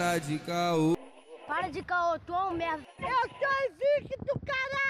[0.00, 0.96] Para de caô.
[1.46, 2.86] Para de caô, tu é um merda.
[3.00, 4.89] Eu sou invicto, caralho!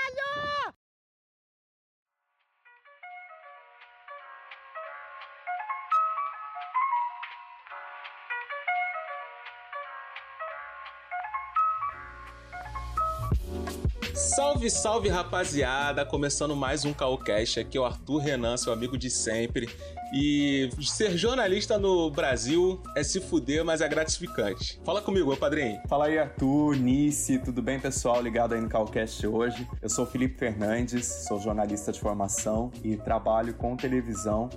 [14.60, 16.04] Salve, salve rapaziada!
[16.04, 17.60] Começando mais um Caocast.
[17.60, 19.66] Aqui é o Arthur Renan, seu amigo de sempre.
[20.12, 24.78] E ser jornalista no Brasil é se fuder, mas é gratificante.
[24.84, 25.80] Fala comigo, meu padrinho.
[25.88, 28.20] Fala aí, Arthur, Nice, tudo bem, pessoal?
[28.20, 29.66] Ligado aí no Calcast hoje.
[29.80, 34.50] Eu sou Felipe Fernandes, sou jornalista de formação e trabalho com televisão.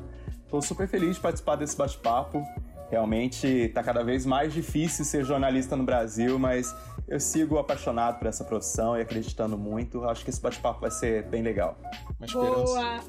[0.44, 2.44] Estou super feliz de participar desse bate-papo.
[2.92, 6.76] Realmente tá cada vez mais difícil ser jornalista no Brasil, mas
[7.14, 10.04] eu sigo apaixonado por essa profissão e acreditando muito.
[10.06, 11.78] Acho que esse bate-papo vai ser bem legal.
[12.20, 12.64] Uma esperança.
[12.64, 13.04] Boa!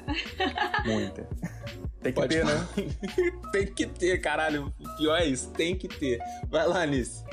[0.85, 1.27] Muita.
[2.05, 2.59] Tem que Pode ter, falar.
[2.59, 2.67] né?
[3.51, 4.71] tem que ter, caralho.
[4.79, 6.19] O pior é isso, tem que ter.
[6.51, 7.25] Vai lá, Nisso.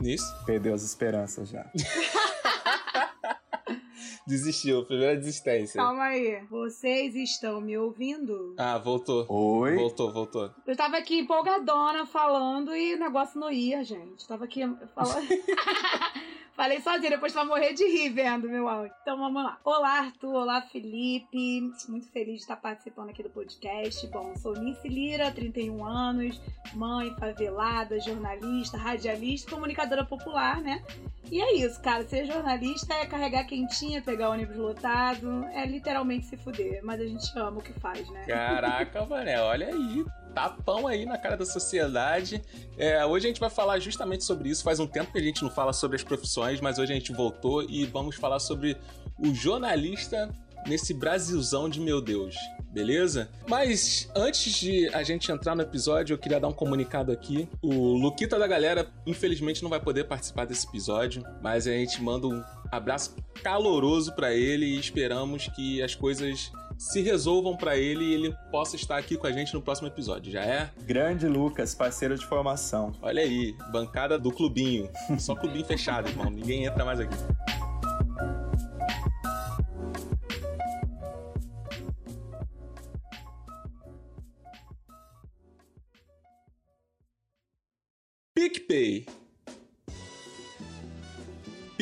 [0.00, 0.44] Nisso?
[0.46, 1.66] Perdeu as esperanças já.
[4.26, 5.80] Desistiu, primeira desistência.
[5.80, 6.42] Calma aí.
[6.48, 8.54] Vocês estão me ouvindo?
[8.56, 9.26] Ah, voltou.
[9.28, 9.76] Oi?
[9.76, 10.50] Voltou, voltou.
[10.66, 14.26] Eu tava aqui empolgadona falando e o negócio não ia, gente.
[14.26, 14.62] Tava aqui
[14.94, 15.28] falando.
[16.56, 18.94] Falei sozinha, depois vai morrer de rir vendo meu áudio.
[19.02, 19.58] Então vamos lá.
[19.64, 20.34] Olá, Arthur.
[20.34, 21.60] Olá, Felipe.
[21.88, 24.06] Muito feliz de estar participando aqui do podcast.
[24.06, 26.40] Bom, sou Nice Lira, 31 anos,
[26.72, 30.80] mãe favelada, jornalista, radialista, comunicadora popular, né?
[31.28, 32.04] E é isso, cara.
[32.04, 36.80] Ser jornalista é carregar quentinha, pegar ônibus lotado, é literalmente se fuder.
[36.84, 38.26] Mas a gente ama o que faz, né?
[38.26, 40.04] Caraca, mané, olha aí.
[40.34, 42.42] Tapão aí na cara da sociedade.
[42.76, 44.64] É, hoje a gente vai falar justamente sobre isso.
[44.64, 47.12] Faz um tempo que a gente não fala sobre as profissões, mas hoje a gente
[47.12, 48.76] voltou e vamos falar sobre
[49.18, 50.28] o jornalista
[50.66, 52.34] nesse Brasilzão de meu Deus.
[52.72, 53.28] Beleza?
[53.48, 57.48] Mas antes de a gente entrar no episódio, eu queria dar um comunicado aqui.
[57.62, 62.26] O Luquita da galera, infelizmente, não vai poder participar desse episódio, mas a gente manda
[62.26, 63.14] um abraço
[63.44, 68.76] caloroso pra ele e esperamos que as coisas se resolvam pra ele e ele possa
[68.76, 70.32] estar aqui com a gente no próximo episódio.
[70.32, 70.70] Já é?
[70.82, 72.92] Grande Lucas, parceiro de formação.
[73.02, 74.90] Olha aí, bancada do clubinho.
[75.18, 76.30] Só clubinho fechado, irmão.
[76.30, 77.16] Ninguém entra mais aqui.
[88.34, 89.06] PicPay.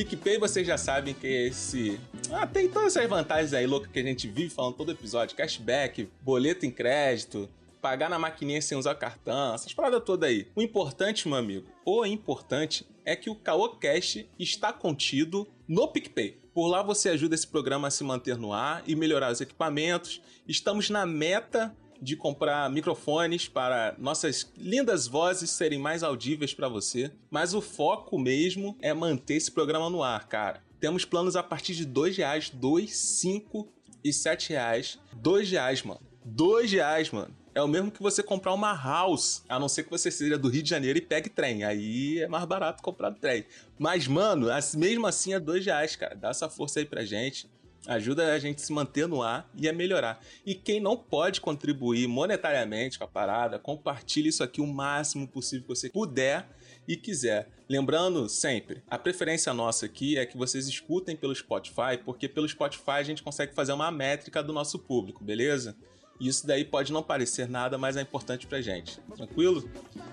[0.04, 2.00] PicPay, vocês já sabem que é esse.
[2.32, 6.08] Ah, tem todas essas vantagens aí loucas que a gente vive falando todo episódio: cashback,
[6.20, 7.48] boleto em crédito,
[7.80, 10.48] pagar na maquininha sem usar cartão, essas paradas todas aí.
[10.56, 16.36] O importante, meu amigo, o importante é que o CaoCast está contido no PicPay.
[16.52, 20.20] Por lá você ajuda esse programa a se manter no ar e melhorar os equipamentos.
[20.48, 27.12] Estamos na meta de comprar microfones para nossas lindas vozes serem mais audíveis para você,
[27.30, 30.60] mas o foco mesmo é manter esse programa no ar, cara.
[30.80, 34.98] Temos planos a partir de dois reais, dois, cinco e sete reais.
[35.12, 36.00] Dois reais, mano.
[36.24, 37.32] Dois reais, mano.
[37.54, 40.48] É o mesmo que você comprar uma house, a não ser que você seja do
[40.48, 41.64] Rio de Janeiro e pegue trem.
[41.64, 43.44] Aí é mais barato comprar trem.
[43.78, 46.16] Mas, mano, mesmo assim é dois reais, cara.
[46.16, 47.48] Dá essa força aí pra gente.
[47.86, 50.20] Ajuda a gente a se manter no ar e a melhorar.
[50.46, 55.62] E quem não pode contribuir monetariamente com a parada, compartilhe isso aqui o máximo possível
[55.62, 56.46] que você puder
[56.86, 57.48] e quiser.
[57.68, 62.92] Lembrando sempre, a preferência nossa aqui é que vocês escutem pelo Spotify, porque pelo Spotify
[62.92, 65.76] a gente consegue fazer uma métrica do nosso público, beleza?
[66.20, 69.00] Isso daí pode não parecer nada, mas é importante pra gente.
[69.16, 69.68] Tranquilo?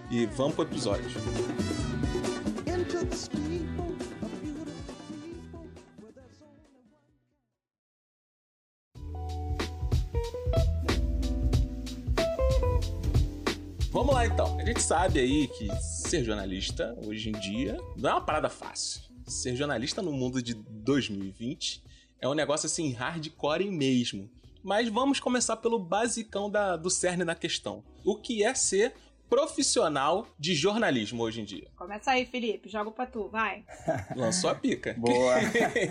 [0.10, 1.06] E vamos pro episódio.
[2.66, 3.79] Into
[14.00, 14.58] Vamos lá então.
[14.58, 19.02] A gente sabe aí que ser jornalista hoje em dia não é uma parada fácil.
[19.28, 21.84] Ser jornalista no mundo de 2020
[22.22, 24.30] é um negócio assim hardcore mesmo.
[24.64, 27.84] Mas vamos começar pelo basicão da- do cerne da questão.
[28.06, 28.94] O que é ser
[29.30, 31.68] profissional de jornalismo hoje em dia?
[31.76, 32.70] Começa aí, Felipe.
[32.70, 33.66] Joga pra tu, vai.
[34.16, 34.96] Lançou a pica.
[34.98, 35.36] Boa.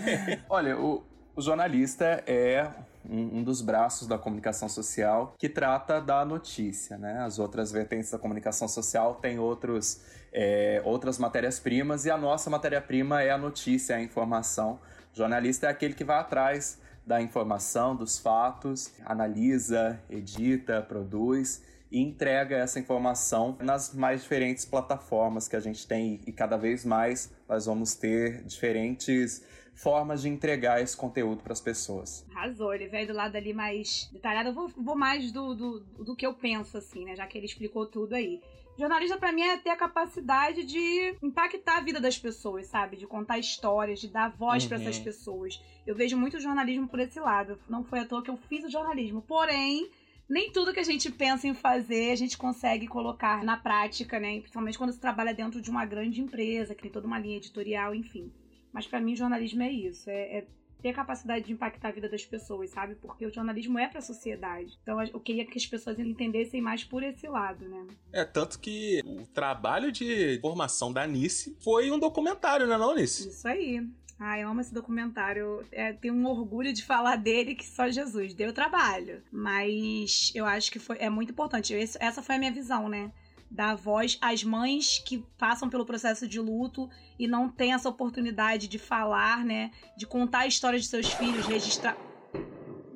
[0.49, 1.03] Olha, o,
[1.35, 2.71] o jornalista é
[3.09, 7.19] um, um dos braços da comunicação social que trata da notícia, né?
[7.19, 10.01] As outras vertentes da comunicação social têm outros,
[10.31, 14.79] é, outras matérias-primas e a nossa matéria-prima é a notícia, é a informação.
[15.13, 21.99] O jornalista é aquele que vai atrás da informação, dos fatos, analisa, edita, produz e
[21.99, 27.31] entrega essa informação nas mais diferentes plataformas que a gente tem e cada vez mais
[27.47, 29.41] nós vamos ter diferentes
[29.81, 32.25] formas de entregar esse conteúdo para as pessoas.
[32.35, 34.49] Arrasou, ele veio do lado ali mais detalhado.
[34.49, 37.15] Eu vou, vou mais do, do, do que eu penso, assim, né?
[37.15, 38.41] Já que ele explicou tudo aí.
[38.77, 42.95] Jornalista, para mim, é ter a capacidade de impactar a vida das pessoas, sabe?
[42.95, 45.03] De contar histórias, de dar voz para essas Uhum.
[45.03, 45.61] pessoas.
[45.85, 47.59] Eu vejo muito jornalismo por esse lado.
[47.67, 49.21] Não foi à toa que eu fiz o jornalismo.
[49.21, 49.89] Porém,
[50.29, 54.39] nem tudo que a gente pensa em fazer a gente consegue colocar na prática, né?
[54.39, 57.93] Principalmente quando você trabalha dentro de uma grande empresa, que tem toda uma linha editorial,
[57.93, 58.31] enfim.
[58.73, 60.09] Mas para mim, jornalismo é isso.
[60.09, 60.47] É, é
[60.81, 62.95] ter a capacidade de impactar a vida das pessoas, sabe?
[62.95, 64.77] Porque o jornalismo é pra sociedade.
[64.81, 67.85] Então eu queria que as pessoas entendessem mais por esse lado, né?
[68.13, 73.27] É, tanto que o trabalho de formação da Nice foi um documentário, né, não, Nice?
[73.27, 73.85] Isso aí.
[74.21, 75.65] Ai, eu amo esse documentário.
[75.71, 79.21] É, tenho um orgulho de falar dele que só Jesus deu trabalho.
[79.31, 81.73] Mas eu acho que foi, é muito importante.
[81.73, 83.11] Esse- essa foi a minha visão, né?
[83.51, 88.67] Dar voz às mães que passam pelo processo de luto e não têm essa oportunidade
[88.67, 89.71] de falar, né?
[89.97, 91.97] De contar a história de seus filhos, registrar.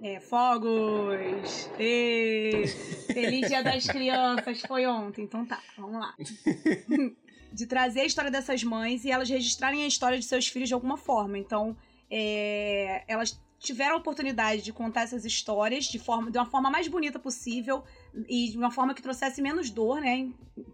[0.01, 1.69] É, fogos!
[1.79, 2.65] Ê,
[3.13, 4.61] Feliz Dia das Crianças!
[4.61, 6.13] Foi ontem, então tá, vamos lá
[7.53, 10.73] de trazer a história dessas mães e elas registrarem a história de seus filhos de
[10.73, 11.37] alguma forma.
[11.37, 11.77] Então,
[12.09, 16.89] é, elas tiveram a oportunidade de contar essas histórias de, forma, de uma forma mais
[16.89, 17.81] bonita possível
[18.27, 20.29] e de uma forma que trouxesse menos dor, né?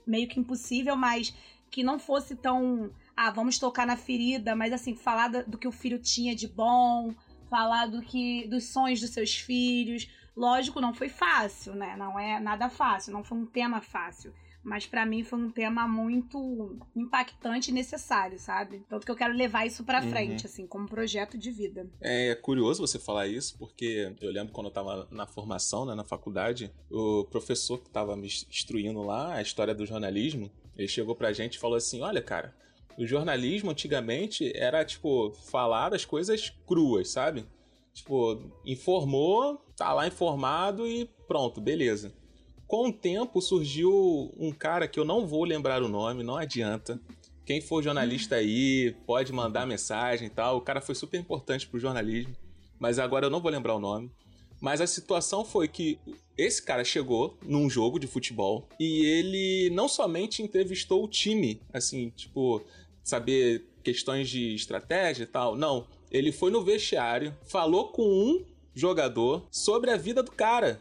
[0.07, 1.33] Meio que impossível, mas
[1.69, 2.91] que não fosse tão.
[3.15, 7.13] Ah, vamos tocar na ferida, mas assim, falar do que o filho tinha de bom,
[7.47, 10.09] falar do que dos sonhos dos seus filhos.
[10.35, 11.95] Lógico, não foi fácil, né?
[11.95, 14.33] Não é nada fácil, não foi um tema fácil.
[14.69, 18.83] Mas pra mim foi um tema muito impactante e necessário, sabe?
[18.87, 20.09] Tanto que eu quero levar isso pra Uhum.
[20.11, 21.89] frente, assim, como projeto de vida.
[21.99, 26.03] É curioso você falar isso, porque eu lembro quando eu tava na formação, né, na
[26.03, 31.33] faculdade, o professor que tava me instruindo lá a história do jornalismo, ele chegou pra
[31.33, 32.55] gente e falou assim: Olha, cara,
[32.95, 37.43] o jornalismo antigamente era, tipo, falar as coisas cruas, sabe?
[37.91, 42.13] Tipo, informou, tá lá informado e pronto, beleza.
[42.69, 47.01] Com o tempo surgiu um cara que eu não vou lembrar o nome, não adianta.
[47.43, 50.57] Quem for jornalista aí, pode mandar mensagem e tal.
[50.57, 52.35] O cara foi super importante pro jornalismo,
[52.79, 54.11] mas agora eu não vou lembrar o nome.
[54.61, 55.97] Mas a situação foi que
[56.37, 62.11] esse cara chegou num jogo de futebol e ele não somente entrevistou o time, assim,
[62.11, 62.61] tipo,
[63.03, 65.55] saber questões de estratégia e tal.
[65.55, 68.45] Não, ele foi no vestiário, falou com um
[68.75, 70.79] jogador sobre a vida do cara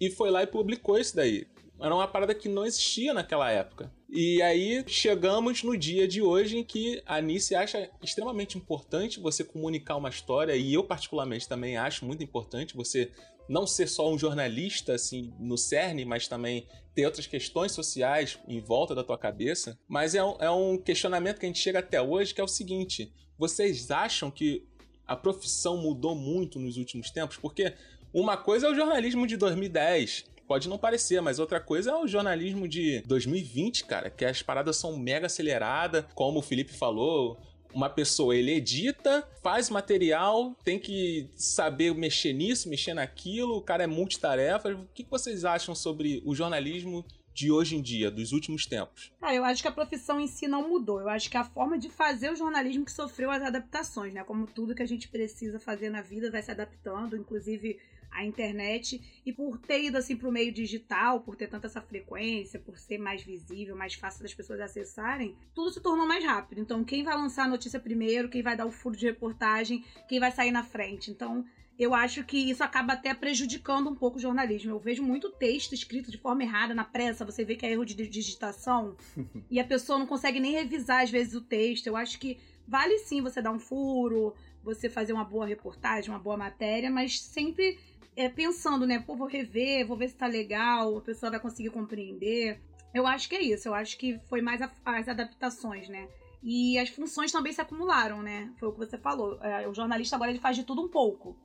[0.00, 1.46] e foi lá e publicou isso daí.
[1.78, 3.92] Era uma parada que não existia naquela época.
[4.08, 9.44] E aí chegamos no dia de hoje em que a Nice acha extremamente importante você
[9.44, 13.10] comunicar uma história, e eu particularmente também acho muito importante você
[13.48, 18.60] não ser só um jornalista assim no cerne, mas também ter outras questões sociais em
[18.60, 19.78] volta da tua cabeça.
[19.86, 22.48] Mas é um, é um questionamento que a gente chega até hoje, que é o
[22.48, 24.66] seguinte: vocês acham que
[25.06, 27.36] a profissão mudou muito nos últimos tempos?
[27.36, 27.74] Porque
[28.16, 30.24] uma coisa é o jornalismo de 2010.
[30.48, 34.76] Pode não parecer, mas outra coisa é o jornalismo de 2020, cara, que as paradas
[34.76, 37.38] são mega aceleradas, como o Felipe falou.
[37.74, 43.84] Uma pessoa, ele edita, faz material, tem que saber mexer nisso, mexer naquilo, o cara
[43.84, 44.70] é multitarefa.
[44.70, 47.04] O que vocês acham sobre o jornalismo
[47.34, 49.12] de hoje em dia, dos últimos tempos?
[49.20, 51.02] Ah, eu acho que a profissão em si não mudou.
[51.02, 54.24] Eu acho que a forma de fazer o jornalismo que sofreu as adaptações, né?
[54.24, 57.78] Como tudo que a gente precisa fazer na vida vai se adaptando, inclusive
[58.10, 59.00] a internet.
[59.24, 62.98] E por ter ido assim pro meio digital, por ter tanta essa frequência, por ser
[62.98, 66.60] mais visível, mais fácil das pessoas acessarem, tudo se tornou mais rápido.
[66.60, 70.20] Então, quem vai lançar a notícia primeiro, quem vai dar o furo de reportagem, quem
[70.20, 71.10] vai sair na frente.
[71.10, 71.44] Então,
[71.78, 74.70] eu acho que isso acaba até prejudicando um pouco o jornalismo.
[74.70, 77.84] Eu vejo muito texto escrito de forma errada na pressa, você vê que é erro
[77.84, 78.96] de digitação
[79.50, 81.86] e a pessoa não consegue nem revisar às vezes o texto.
[81.86, 86.18] Eu acho que vale sim você dar um furo, você fazer uma boa reportagem, uma
[86.18, 87.78] boa matéria, mas sempre
[88.16, 88.98] é, pensando, né?
[88.98, 92.58] Pô, vou rever, vou ver se tá legal, a pessoa vai conseguir compreender.
[92.94, 96.08] Eu acho que é isso, eu acho que foi mais a- as adaptações, né?
[96.42, 98.50] E as funções também se acumularam, né?
[98.58, 99.38] Foi o que você falou.
[99.42, 101.36] É, o jornalista agora ele faz de tudo um pouco.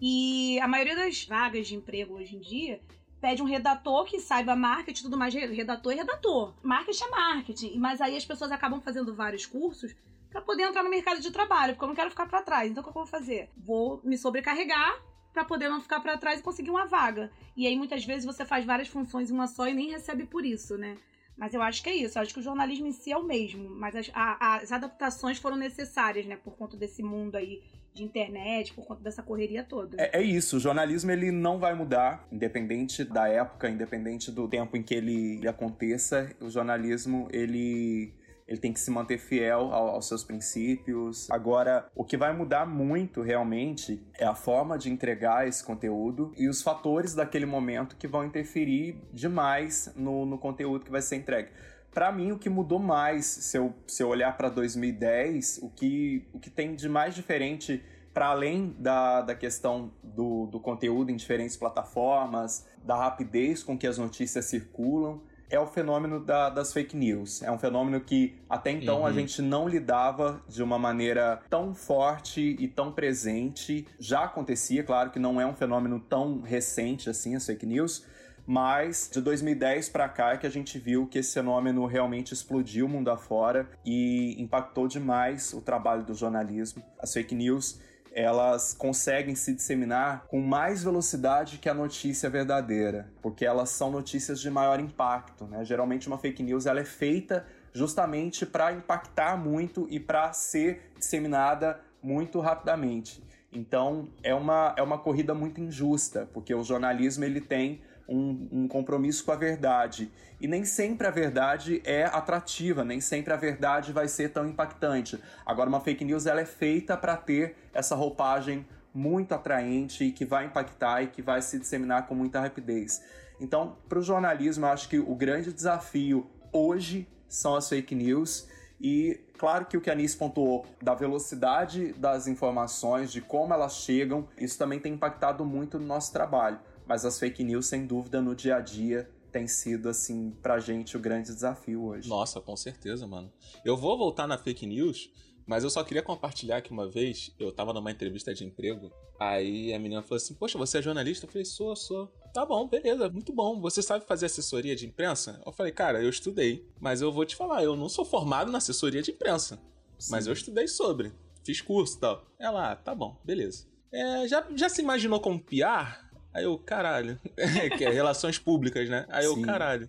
[0.00, 2.80] E a maioria das vagas de emprego hoje em dia
[3.20, 5.32] pede um redator que saiba marketing e tudo mais.
[5.34, 6.54] Redator é redator.
[6.62, 7.78] Marketing é marketing.
[7.78, 9.94] Mas aí as pessoas acabam fazendo vários cursos
[10.30, 12.70] para poder entrar no mercado de trabalho, porque eu não quero ficar para trás.
[12.70, 13.50] Então o que eu vou fazer?
[13.56, 15.00] Vou me sobrecarregar
[15.36, 17.30] para poder não ficar para trás e conseguir uma vaga.
[17.54, 20.46] E aí muitas vezes você faz várias funções em uma só e nem recebe por
[20.46, 20.96] isso, né?
[21.36, 22.16] Mas eu acho que é isso.
[22.16, 23.68] Eu acho que o jornalismo em si é o mesmo.
[23.68, 26.36] Mas as, a- as adaptações foram necessárias, né?
[26.42, 27.62] Por conta desse mundo aí
[27.92, 30.00] de internet, por conta dessa correria toda.
[30.00, 34.74] É, é isso, o jornalismo ele não vai mudar, independente da época, independente do tempo
[34.74, 36.34] em que ele aconteça.
[36.40, 38.14] O jornalismo ele
[38.46, 41.28] ele tem que se manter fiel ao, aos seus princípios.
[41.30, 46.48] Agora, o que vai mudar muito realmente é a forma de entregar esse conteúdo e
[46.48, 51.50] os fatores daquele momento que vão interferir demais no, no conteúdo que vai ser entregue.
[51.92, 56.28] Para mim, o que mudou mais, se eu, se eu olhar para 2010, o que,
[56.32, 61.16] o que tem de mais diferente para além da, da questão do, do conteúdo em
[61.16, 66.96] diferentes plataformas, da rapidez com que as notícias circulam, é o fenômeno da, das fake
[66.96, 67.42] news.
[67.42, 69.06] É um fenômeno que até então uhum.
[69.06, 73.86] a gente não lidava de uma maneira tão forte e tão presente.
[73.98, 78.04] Já acontecia, claro que não é um fenômeno tão recente assim, as fake news,
[78.46, 82.88] mas de 2010 para cá é que a gente viu que esse fenômeno realmente explodiu
[82.88, 86.82] mundo afora e impactou demais o trabalho do jornalismo.
[86.98, 87.80] As fake news
[88.16, 94.40] elas conseguem se disseminar com mais velocidade que a notícia verdadeira, porque elas são notícias
[94.40, 95.44] de maior impacto.
[95.44, 95.62] Né?
[95.66, 101.78] Geralmente, uma fake news ela é feita justamente para impactar muito e para ser disseminada
[102.02, 103.22] muito rapidamente.
[103.52, 108.68] Então, é uma, é uma corrida muito injusta, porque o jornalismo ele tem um, um,
[108.68, 110.10] compromisso com a verdade.
[110.40, 115.18] E nem sempre a verdade é atrativa, nem sempre a verdade vai ser tão impactante.
[115.44, 120.24] Agora, uma fake news ela é feita para ter essa roupagem muito atraente e que
[120.24, 123.02] vai impactar e que vai se disseminar com muita rapidez.
[123.40, 128.48] Então, para o jornalismo, eu acho que o grande desafio hoje são as fake news.
[128.80, 133.76] E claro que o que a Anice pontuou da velocidade das informações, de como elas
[133.76, 138.20] chegam, isso também tem impactado muito no nosso trabalho mas as fake news, sem dúvida,
[138.20, 142.08] no dia a dia tem sido, assim, pra gente o grande desafio hoje.
[142.08, 143.30] Nossa, com certeza, mano.
[143.64, 145.10] Eu vou voltar na fake news,
[145.46, 148.90] mas eu só queria compartilhar que uma vez eu tava numa entrevista de emprego,
[149.20, 151.26] aí a menina falou assim: Poxa, você é jornalista?
[151.26, 152.06] Eu falei: Sou, sou.
[152.32, 153.60] Tá bom, beleza, muito bom.
[153.60, 155.40] Você sabe fazer assessoria de imprensa?
[155.44, 158.58] Eu falei: Cara, eu estudei, mas eu vou te falar, eu não sou formado na
[158.58, 159.60] assessoria de imprensa,
[159.98, 160.12] Sim.
[160.12, 161.12] mas eu estudei sobre,
[161.44, 162.26] fiz curso e tal.
[162.38, 163.66] Ela, ah, tá bom, beleza.
[163.92, 166.05] É, já, já se imaginou como PR?
[166.36, 167.18] Aí eu, caralho.
[167.78, 169.06] que é relações públicas, né?
[169.08, 169.88] Aí eu, caralho.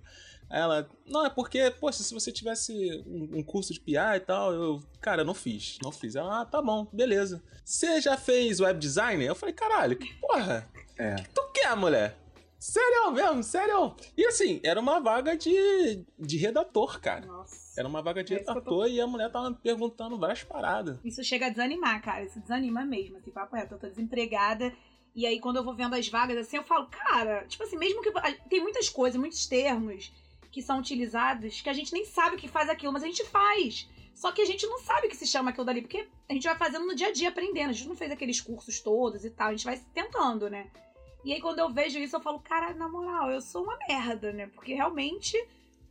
[0.50, 4.22] Aí ela, não, é porque, poxa, se você tivesse um, um, curso de PR e
[4.22, 6.16] tal, eu, cara, não fiz, não fiz.
[6.16, 7.44] Ela, ah, tá bom, beleza.
[7.66, 9.26] Você já fez web design?
[9.26, 10.66] Eu falei, caralho, que porra?
[10.98, 11.16] É.
[11.16, 12.18] Que tu quer, mulher?
[12.58, 13.94] Sério mesmo, sério.
[14.16, 17.26] E assim, era uma vaga de, de redator, cara.
[17.26, 17.78] Nossa.
[17.78, 18.88] Era uma vaga de é redator tô...
[18.88, 20.98] e a mulher tava me perguntando várias paradas.
[21.04, 22.24] Isso chega a desanimar, cara.
[22.24, 23.18] Isso desanima mesmo.
[23.18, 24.74] Assim, papo reto, eu tô desempregada
[25.18, 28.04] e aí, quando eu vou vendo as vagas assim, eu falo, cara, tipo assim, mesmo
[28.04, 28.12] que.
[28.48, 30.14] Tem muitas coisas, muitos termos
[30.52, 33.26] que são utilizados que a gente nem sabe o que faz aquilo, mas a gente
[33.26, 33.90] faz.
[34.14, 36.44] Só que a gente não sabe o que se chama aquilo dali, porque a gente
[36.44, 37.72] vai fazendo no dia a dia, aprendendo.
[37.72, 40.70] A gente não fez aqueles cursos todos e tal, a gente vai tentando, né?
[41.26, 44.32] E aí, quando eu vejo isso, eu falo, cara, na moral, eu sou uma merda,
[44.32, 44.46] né?
[44.54, 45.36] Porque realmente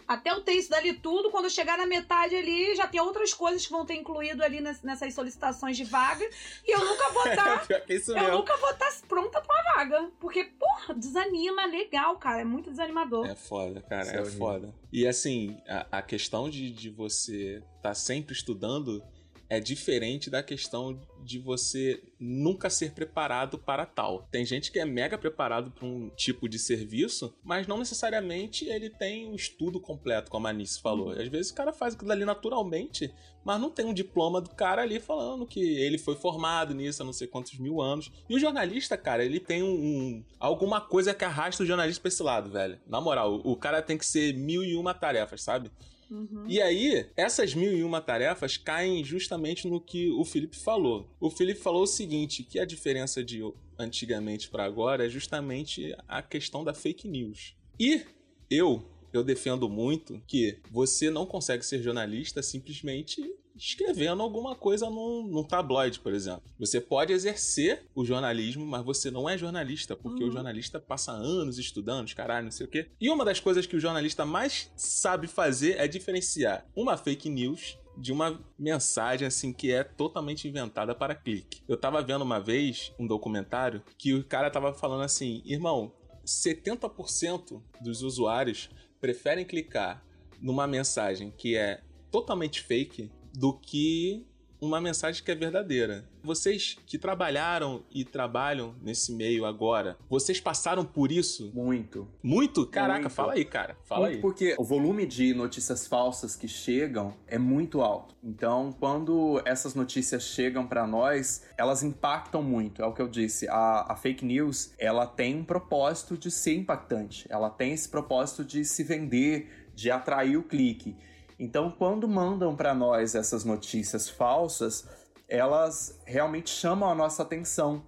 [0.06, 3.34] até eu ter isso dali tudo, quando eu chegar na metade ali, já tem outras
[3.34, 6.28] coisas que vão ter incluído ali nessas solicitações de vaga.
[6.66, 7.46] E eu nunca vou estar.
[7.66, 8.38] Tá, eu mesmo.
[8.38, 10.10] nunca vou estar tá pronta pra uma vaga.
[10.20, 12.40] Porque, porra, desanima, legal, cara.
[12.40, 13.26] É muito desanimador.
[13.26, 14.74] É foda, cara, é, é foda.
[14.92, 19.02] E assim, a, a questão de, de você estar tá sempre estudando
[19.48, 24.26] é diferente da questão de você nunca ser preparado para tal.
[24.30, 28.88] Tem gente que é mega preparado para um tipo de serviço, mas não necessariamente ele
[28.88, 31.10] tem o um estudo completo, como a Anice falou.
[31.10, 33.12] Às vezes o cara faz aquilo ali naturalmente,
[33.44, 37.04] mas não tem um diploma do cara ali falando que ele foi formado nisso há
[37.04, 38.10] não sei quantos mil anos.
[38.28, 42.08] E o jornalista, cara, ele tem um, um alguma coisa que arrasta o jornalista pra
[42.08, 42.78] esse lado, velho.
[42.86, 45.70] Na moral, o, o cara tem que ser mil e uma tarefas, sabe?
[46.10, 46.44] Uhum.
[46.46, 51.08] E aí, essas mil e uma tarefas caem justamente no que o Felipe falou.
[51.20, 53.42] O Felipe falou o seguinte: que a diferença de
[53.78, 57.54] antigamente para agora é justamente a questão da fake news.
[57.78, 58.02] E
[58.50, 58.82] eu,
[59.12, 63.22] eu defendo muito que você não consegue ser jornalista simplesmente
[63.56, 66.42] escrevendo alguma coisa num, num tabloide, por exemplo.
[66.58, 70.28] Você pode exercer o jornalismo, mas você não é jornalista, porque uhum.
[70.28, 72.90] o jornalista passa anos estudando, caralho, não sei o quê.
[73.00, 77.78] E uma das coisas que o jornalista mais sabe fazer é diferenciar uma fake news
[77.96, 81.62] de uma mensagem assim que é totalmente inventada para clique.
[81.66, 85.92] Eu tava vendo uma vez um documentário que o cara tava falando assim: "Irmão,
[86.26, 88.68] 70% dos usuários
[89.00, 90.04] preferem clicar
[90.40, 94.26] numa mensagem que é totalmente fake do que
[94.60, 96.04] uma mensagem que é verdadeira.
[96.22, 101.52] Vocês que trabalharam e trabalham nesse meio agora, vocês passaram por isso?
[101.54, 102.08] Muito.
[102.22, 102.66] Muito?
[102.66, 103.12] Caraca, muito.
[103.12, 103.76] fala aí, cara.
[103.84, 104.20] Fala muito aí.
[104.20, 108.14] Porque o volume de notícias falsas que chegam é muito alto.
[108.22, 112.82] Então, quando essas notícias chegam para nós, elas impactam muito.
[112.82, 113.46] É o que eu disse.
[113.48, 117.26] A, a fake news, ela tem um propósito de ser impactante.
[117.28, 120.96] Ela tem esse propósito de se vender, de atrair o clique.
[121.38, 124.88] Então, quando mandam para nós essas notícias falsas,
[125.28, 127.84] elas realmente chamam a nossa atenção.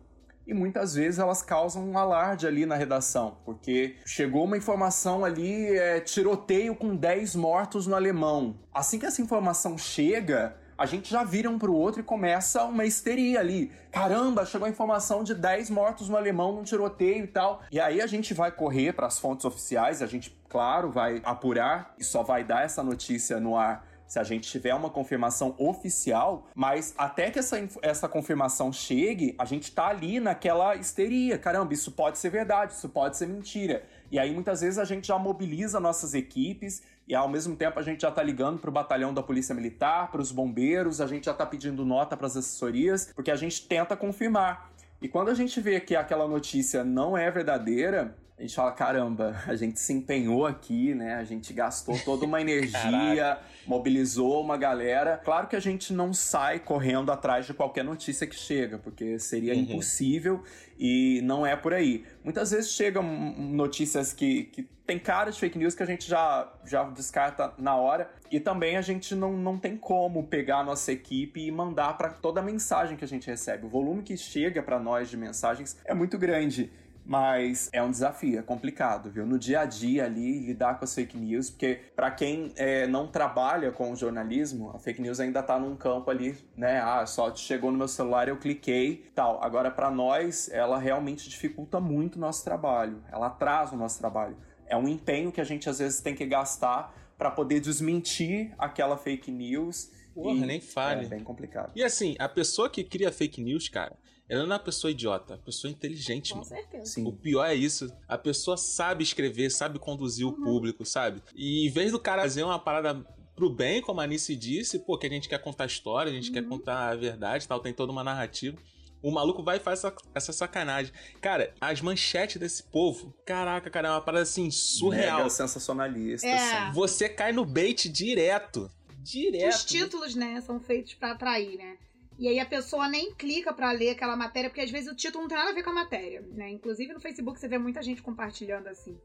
[0.47, 5.77] E muitas vezes elas causam um alarde ali na redação, porque chegou uma informação ali,
[5.77, 8.59] é, tiroteio com 10 mortos no alemão.
[8.73, 12.85] Assim que essa informação chega, a gente já vira um pro outro e começa uma
[12.85, 13.73] histeria ali.
[13.91, 17.63] Caramba, chegou a informação de 10 mortos no alemão num tiroteio e tal.
[17.73, 21.95] E aí a gente vai correr para as fontes oficiais, a gente, claro, vai apurar
[21.99, 26.47] e só vai dar essa notícia no ar se a gente tiver uma confirmação oficial,
[26.55, 31.39] mas até que essa, essa confirmação chegue, a gente tá ali naquela histeria.
[31.39, 33.85] Caramba, isso pode ser verdade, isso pode ser mentira.
[34.11, 37.83] E aí muitas vezes a gente já mobiliza nossas equipes e ao mesmo tempo a
[37.83, 41.33] gente já tá ligando pro batalhão da Polícia Militar, para os bombeiros, a gente já
[41.33, 44.71] tá pedindo nota para as assessorias, porque a gente tenta confirmar.
[45.01, 49.35] E quando a gente vê que aquela notícia não é verdadeira, a gente fala, caramba,
[49.49, 51.15] a gente se empenhou aqui, né?
[51.17, 55.21] A gente gastou toda uma energia, mobilizou uma galera.
[55.25, 59.55] Claro que a gente não sai correndo atrás de qualquer notícia que chega, porque seria
[59.55, 59.61] Uhum.
[59.63, 60.43] impossível
[60.79, 62.05] e não é por aí.
[62.23, 66.51] Muitas vezes chegam notícias que, que tem cara de fake news que a gente já,
[66.65, 68.09] já descarta na hora.
[68.31, 72.09] E também a gente não, não tem como pegar a nossa equipe e mandar para
[72.11, 73.67] toda a mensagem que a gente recebe.
[73.67, 76.71] O volume que chega para nós de mensagens é muito grande.
[77.09, 79.25] Mas é um desafio, é complicado, viu?
[79.25, 83.07] No dia a dia ali, lidar com as fake news, porque para quem é, não
[83.07, 86.83] trabalha com o jornalismo, a fake news ainda tá num campo ali, né?
[86.83, 89.43] Ah, só chegou no meu celular, eu cliquei, tal.
[89.43, 94.37] Agora, para nós, ela realmente dificulta muito o nosso trabalho, ela atrasa o nosso trabalho.
[94.67, 98.99] É um empenho que a gente às vezes tem que gastar para poder desmentir aquela
[98.99, 99.91] fake news.
[100.13, 101.07] Porra, e nem fale.
[101.07, 101.73] É bem complicado.
[101.75, 103.97] E assim, a pessoa que cria fake news, cara,
[104.29, 106.49] ela não é uma pessoa idiota, é uma pessoa inteligente, Com mano.
[106.49, 106.87] certeza.
[106.87, 107.07] Sim.
[107.07, 107.91] O pior é isso.
[108.07, 110.33] A pessoa sabe escrever, sabe conduzir Uhum.
[110.33, 111.23] o público, sabe?
[111.35, 112.95] E em vez do cara fazer uma parada
[113.35, 116.29] pro bem, como a Anice disse, pô, que a gente quer contar história, a gente
[116.29, 116.35] Uhum.
[116.35, 118.57] quer contar a verdade e tal, tem toda uma narrativa.
[119.01, 120.93] O maluco vai e faz essa, essa sacanagem.
[121.21, 125.19] Cara, as manchetes desse povo, caraca, cara, é uma parada assim, surreal.
[125.19, 126.35] Mega sensacionalista, É.
[126.65, 126.73] assim.
[126.75, 128.69] Você cai no bait direto.
[129.01, 129.55] Direto.
[129.55, 131.77] Os títulos, né, são feitos pra atrair, né?
[132.19, 135.23] E aí a pessoa nem clica pra ler aquela matéria, porque às vezes o título
[135.23, 136.51] não tem nada a ver com a matéria, né?
[136.51, 138.99] Inclusive no Facebook você vê muita gente compartilhando assim.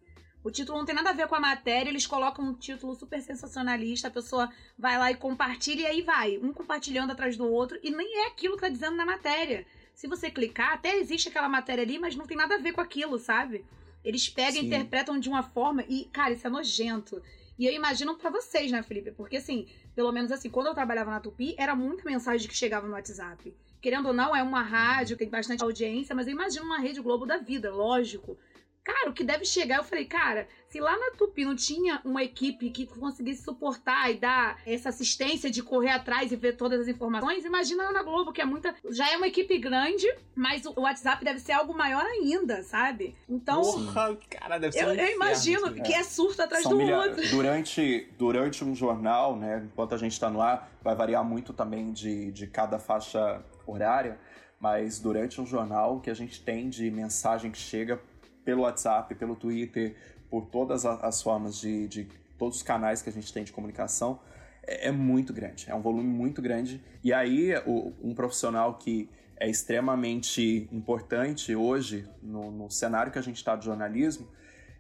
[0.44, 3.22] O título não tem nada a ver com a matéria, eles colocam um título super
[3.22, 7.80] sensacionalista, a pessoa vai lá e compartilha e aí vai, um compartilhando atrás do outro,
[7.82, 9.66] e nem é aquilo que tá dizendo na matéria.
[9.94, 12.82] Se você clicar, até existe aquela matéria ali, mas não tem nada a ver com
[12.82, 13.64] aquilo, sabe?
[14.04, 14.66] Eles pegam e Sim.
[14.66, 17.22] interpretam de uma forma e, cara, isso é nojento.
[17.58, 19.12] E eu imagino pra vocês, né, Felipe?
[19.12, 22.88] Porque assim, pelo menos assim, quando eu trabalhava na Tupi, era muita mensagem que chegava
[22.88, 23.54] no WhatsApp.
[23.82, 27.26] Querendo ou não, é uma rádio tem bastante audiência, mas eu imagino uma rede Globo
[27.26, 28.38] da vida, lógico.
[28.84, 32.22] Cara, o que deve chegar, eu falei, cara, se lá na Tupi não tinha uma
[32.22, 36.88] equipe que conseguisse suportar e dar essa assistência de correr atrás e ver todas as
[36.90, 38.76] informações, imagina lá na Globo, que é muita.
[38.90, 43.16] Já é uma equipe grande, mas o WhatsApp deve ser algo maior ainda, sabe?
[43.30, 46.78] Então, Porra, cara, deve ser eu, um eu imagino que é surto atrás São do
[46.78, 47.26] milha- outro.
[47.30, 51.94] Durante, durante um jornal, né, enquanto a gente está no ar, vai variar muito também
[51.94, 54.20] de, de cada faixa horária,
[54.60, 58.02] mas durante um jornal, o que a gente tem de mensagem que chega
[58.44, 59.96] pelo WhatsApp, pelo Twitter,
[60.30, 64.20] por todas as formas de, de todos os canais que a gente tem de comunicação,
[64.66, 66.84] é, é muito grande, é um volume muito grande.
[67.04, 73.22] E aí, o- um profissional que é extremamente importante hoje no, no cenário que a
[73.22, 74.28] gente está de jornalismo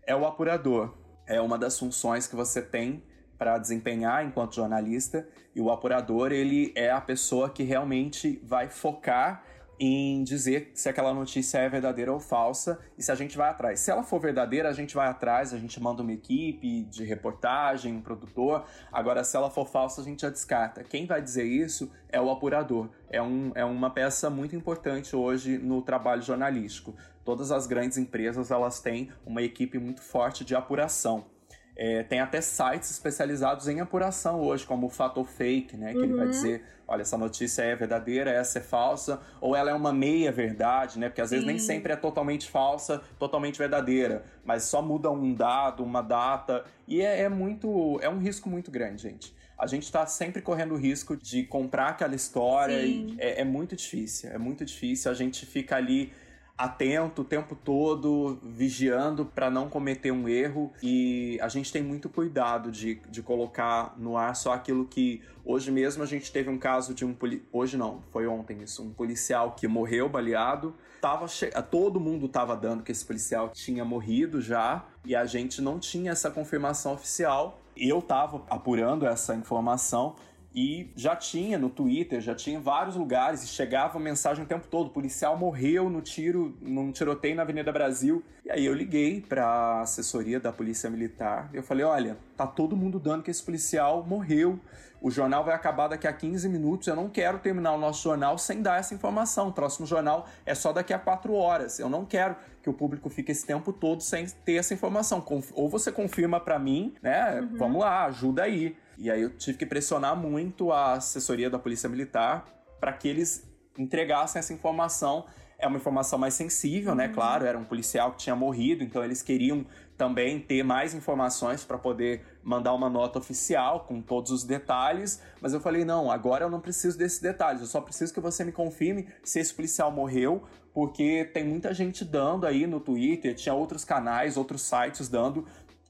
[0.05, 0.93] é o apurador.
[1.25, 3.03] É uma das funções que você tem
[3.37, 9.43] para desempenhar enquanto jornalista e o apurador ele é a pessoa que realmente vai focar
[9.79, 13.79] em dizer se aquela notícia é verdadeira ou falsa e se a gente vai atrás.
[13.79, 17.93] Se ela for verdadeira, a gente vai atrás, a gente manda uma equipe de reportagem,
[17.93, 18.65] um produtor.
[18.91, 20.83] Agora, se ela for falsa, a gente já descarta.
[20.83, 22.89] Quem vai dizer isso é o apurador.
[23.09, 26.95] É, um, é uma peça muito importante hoje no trabalho jornalístico.
[27.23, 31.32] Todas as grandes empresas elas têm uma equipe muito forte de apuração.
[31.75, 35.91] É, tem até sites especializados em apuração hoje, como o Fator Fake, né?
[35.91, 36.31] Que ele vai Uhum.
[36.31, 40.99] dizer, olha, essa notícia é verdadeira, essa é falsa, ou ela é uma meia verdade,
[40.99, 41.09] né?
[41.09, 41.65] Porque às vezes nem Sim.
[41.65, 47.21] sempre é totalmente falsa, totalmente verdadeira, mas só muda um dado, uma data, e é,
[47.21, 49.33] é muito, é um risco muito grande, gente.
[49.57, 53.15] A gente tá sempre correndo o risco de comprar aquela história Sim.
[53.17, 55.09] e é, é muito difícil, é muito difícil.
[55.09, 56.11] A gente fica ali
[56.57, 60.71] atento o tempo todo, vigiando para não cometer um erro.
[60.81, 65.21] E a gente tem muito cuidado de, de colocar no ar só aquilo que.
[65.45, 67.13] Hoje mesmo a gente teve um caso de um.
[67.13, 67.43] Poli...
[67.51, 68.83] Hoje não, foi ontem isso.
[68.83, 70.73] Um policial que morreu baleado.
[71.01, 71.49] Tava che...
[71.69, 74.85] Todo mundo tava dando que esse policial tinha morrido já.
[75.05, 77.59] E a gente não tinha essa confirmação oficial.
[77.75, 80.15] Eu tava apurando essa informação
[80.53, 84.67] e já tinha no Twitter, já tinha em vários lugares, e chegava mensagem o tempo
[84.67, 88.23] todo: o policial morreu no tiro, num tiroteio na Avenida Brasil.
[88.45, 91.49] E aí eu liguei pra assessoria da Polícia Militar.
[91.53, 94.59] Eu falei: olha, tá todo mundo dando que esse policial morreu.
[95.01, 96.87] O jornal vai acabar daqui a 15 minutos.
[96.87, 99.49] Eu não quero terminar o nosso jornal sem dar essa informação.
[99.49, 101.77] O próximo jornal é só daqui a 4 horas.
[101.77, 105.21] Eu não quero que o público fique esse tempo todo sem ter essa informação.
[105.55, 107.41] Ou você confirma para mim, né?
[107.41, 107.57] Uhum.
[107.57, 108.77] Vamos lá, ajuda aí.
[108.97, 112.45] E aí eu tive que pressionar muito a assessoria da Polícia Militar
[112.79, 115.25] para que eles entregassem essa informação.
[115.57, 117.07] É uma informação mais sensível, né?
[117.07, 117.13] Uhum.
[117.13, 119.65] Claro, era um policial que tinha morrido, então eles queriam
[119.97, 125.53] também ter mais informações para poder mandar uma nota oficial com todos os detalhes, mas
[125.53, 128.51] eu falei: não, agora eu não preciso desses detalhes, eu só preciso que você me
[128.51, 133.85] confirme se esse policial morreu, porque tem muita gente dando aí no Twitter, tinha outros
[133.85, 135.47] canais, outros sites dando,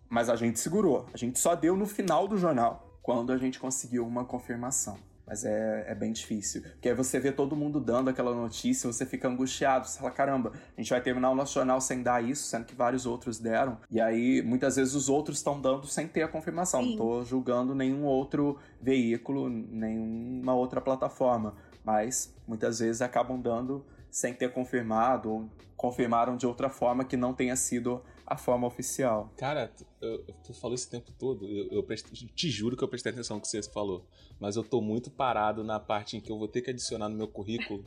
[0.07, 3.59] mas a gente segurou, a gente só deu no final do jornal quando a gente
[3.59, 4.97] conseguiu uma confirmação.
[5.25, 6.61] Mas é, é bem difícil.
[6.61, 10.51] Porque aí você vê todo mundo dando aquela notícia, você fica angustiado, você fala, caramba,
[10.77, 13.77] a gente vai terminar o nosso jornal sem dar isso, sendo que vários outros deram.
[13.89, 16.81] E aí, muitas vezes, os outros estão dando sem ter a confirmação.
[16.81, 16.89] Sim.
[16.91, 21.55] Não tô julgando nenhum outro veículo, nenhuma outra plataforma.
[21.85, 27.33] Mas muitas vezes acabam dando sem ter confirmado, ou confirmaram de outra forma que não
[27.33, 29.31] tenha sido a forma oficial.
[29.37, 32.87] Cara, tu, eu, tu falou esse tempo todo, eu, eu prestei, te juro que eu
[32.87, 34.05] prestei atenção no que você falou,
[34.39, 37.15] mas eu tô muito parado na parte em que eu vou ter que adicionar no
[37.15, 37.85] meu currículo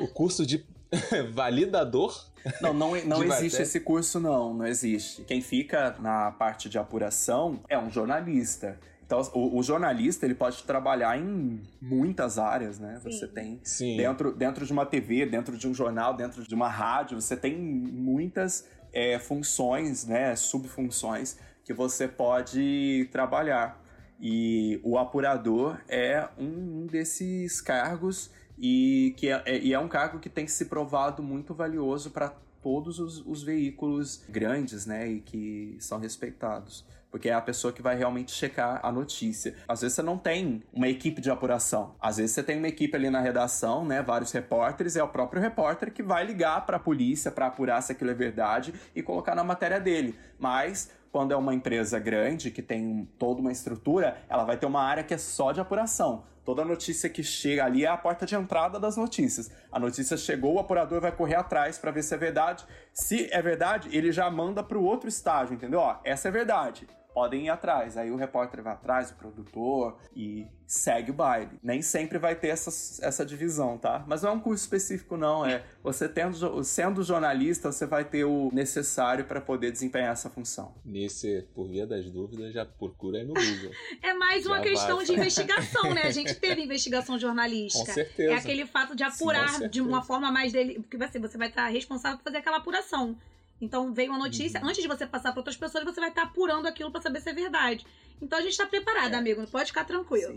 [0.00, 0.64] o curso de
[1.32, 2.30] validador.
[2.60, 5.22] Não, não, não existe esse curso, não, não existe.
[5.24, 8.78] Quem fica na parte de apuração é um jornalista.
[9.04, 12.98] Então, o, o, jornalista ele pode trabalhar em muitas áreas, né?
[12.98, 13.10] Sim.
[13.10, 13.96] Você tem Sim.
[13.98, 17.54] dentro dentro de uma TV, dentro de um jornal, dentro de uma rádio, você tem
[17.54, 23.80] muitas é, funções, né, subfunções que você pode trabalhar.
[24.20, 30.20] E o apurador é um desses cargos e que é, é, e é um cargo
[30.20, 32.28] que tem se provado muito valioso para
[32.62, 36.84] todos os, os, veículos grandes, né, e que são respeitados.
[37.12, 39.54] Porque é a pessoa que vai realmente checar a notícia.
[39.68, 41.94] Às vezes você não tem uma equipe de apuração.
[42.00, 44.02] Às vezes você tem uma equipe ali na redação, né?
[44.02, 47.92] Vários repórteres, é o próprio repórter que vai ligar para a polícia para apurar se
[47.92, 50.18] aquilo é verdade e colocar na matéria dele.
[50.38, 54.82] Mas quando é uma empresa grande, que tem toda uma estrutura, ela vai ter uma
[54.82, 56.24] área que é só de apuração.
[56.44, 59.50] Toda notícia que chega ali é a porta de entrada das notícias.
[59.70, 62.64] A notícia chegou, o apurador vai correr atrás para ver se é verdade.
[62.92, 65.80] Se é verdade, ele já manda para o outro estágio, entendeu?
[65.80, 67.96] Ó, essa é verdade podem ir atrás.
[67.96, 71.58] Aí o repórter vai atrás, o produtor, e segue o baile.
[71.62, 72.70] Nem sempre vai ter essa,
[73.06, 74.04] essa divisão, tá?
[74.06, 75.44] Mas não é um curso específico, não.
[75.44, 80.74] É você tendo, sendo jornalista, você vai ter o necessário para poder desempenhar essa função.
[80.84, 83.70] Nesse, por via das dúvidas, já procura aí no Google.
[84.02, 85.04] é mais uma já questão vai.
[85.04, 86.02] de investigação, né?
[86.04, 87.84] A gente teve investigação jornalística.
[87.84, 88.32] Com certeza.
[88.32, 90.80] É aquele fato de apurar Sim, de uma forma mais dele.
[90.80, 93.16] Porque você, você vai estar responsável por fazer aquela apuração.
[93.62, 94.68] Então veio uma notícia, uhum.
[94.68, 97.20] antes de você passar para outras pessoas, você vai estar tá apurando aquilo para saber
[97.20, 97.86] se é verdade.
[98.20, 99.16] Então a gente está preparado, é.
[99.16, 100.36] amigo, pode ficar tranquilo.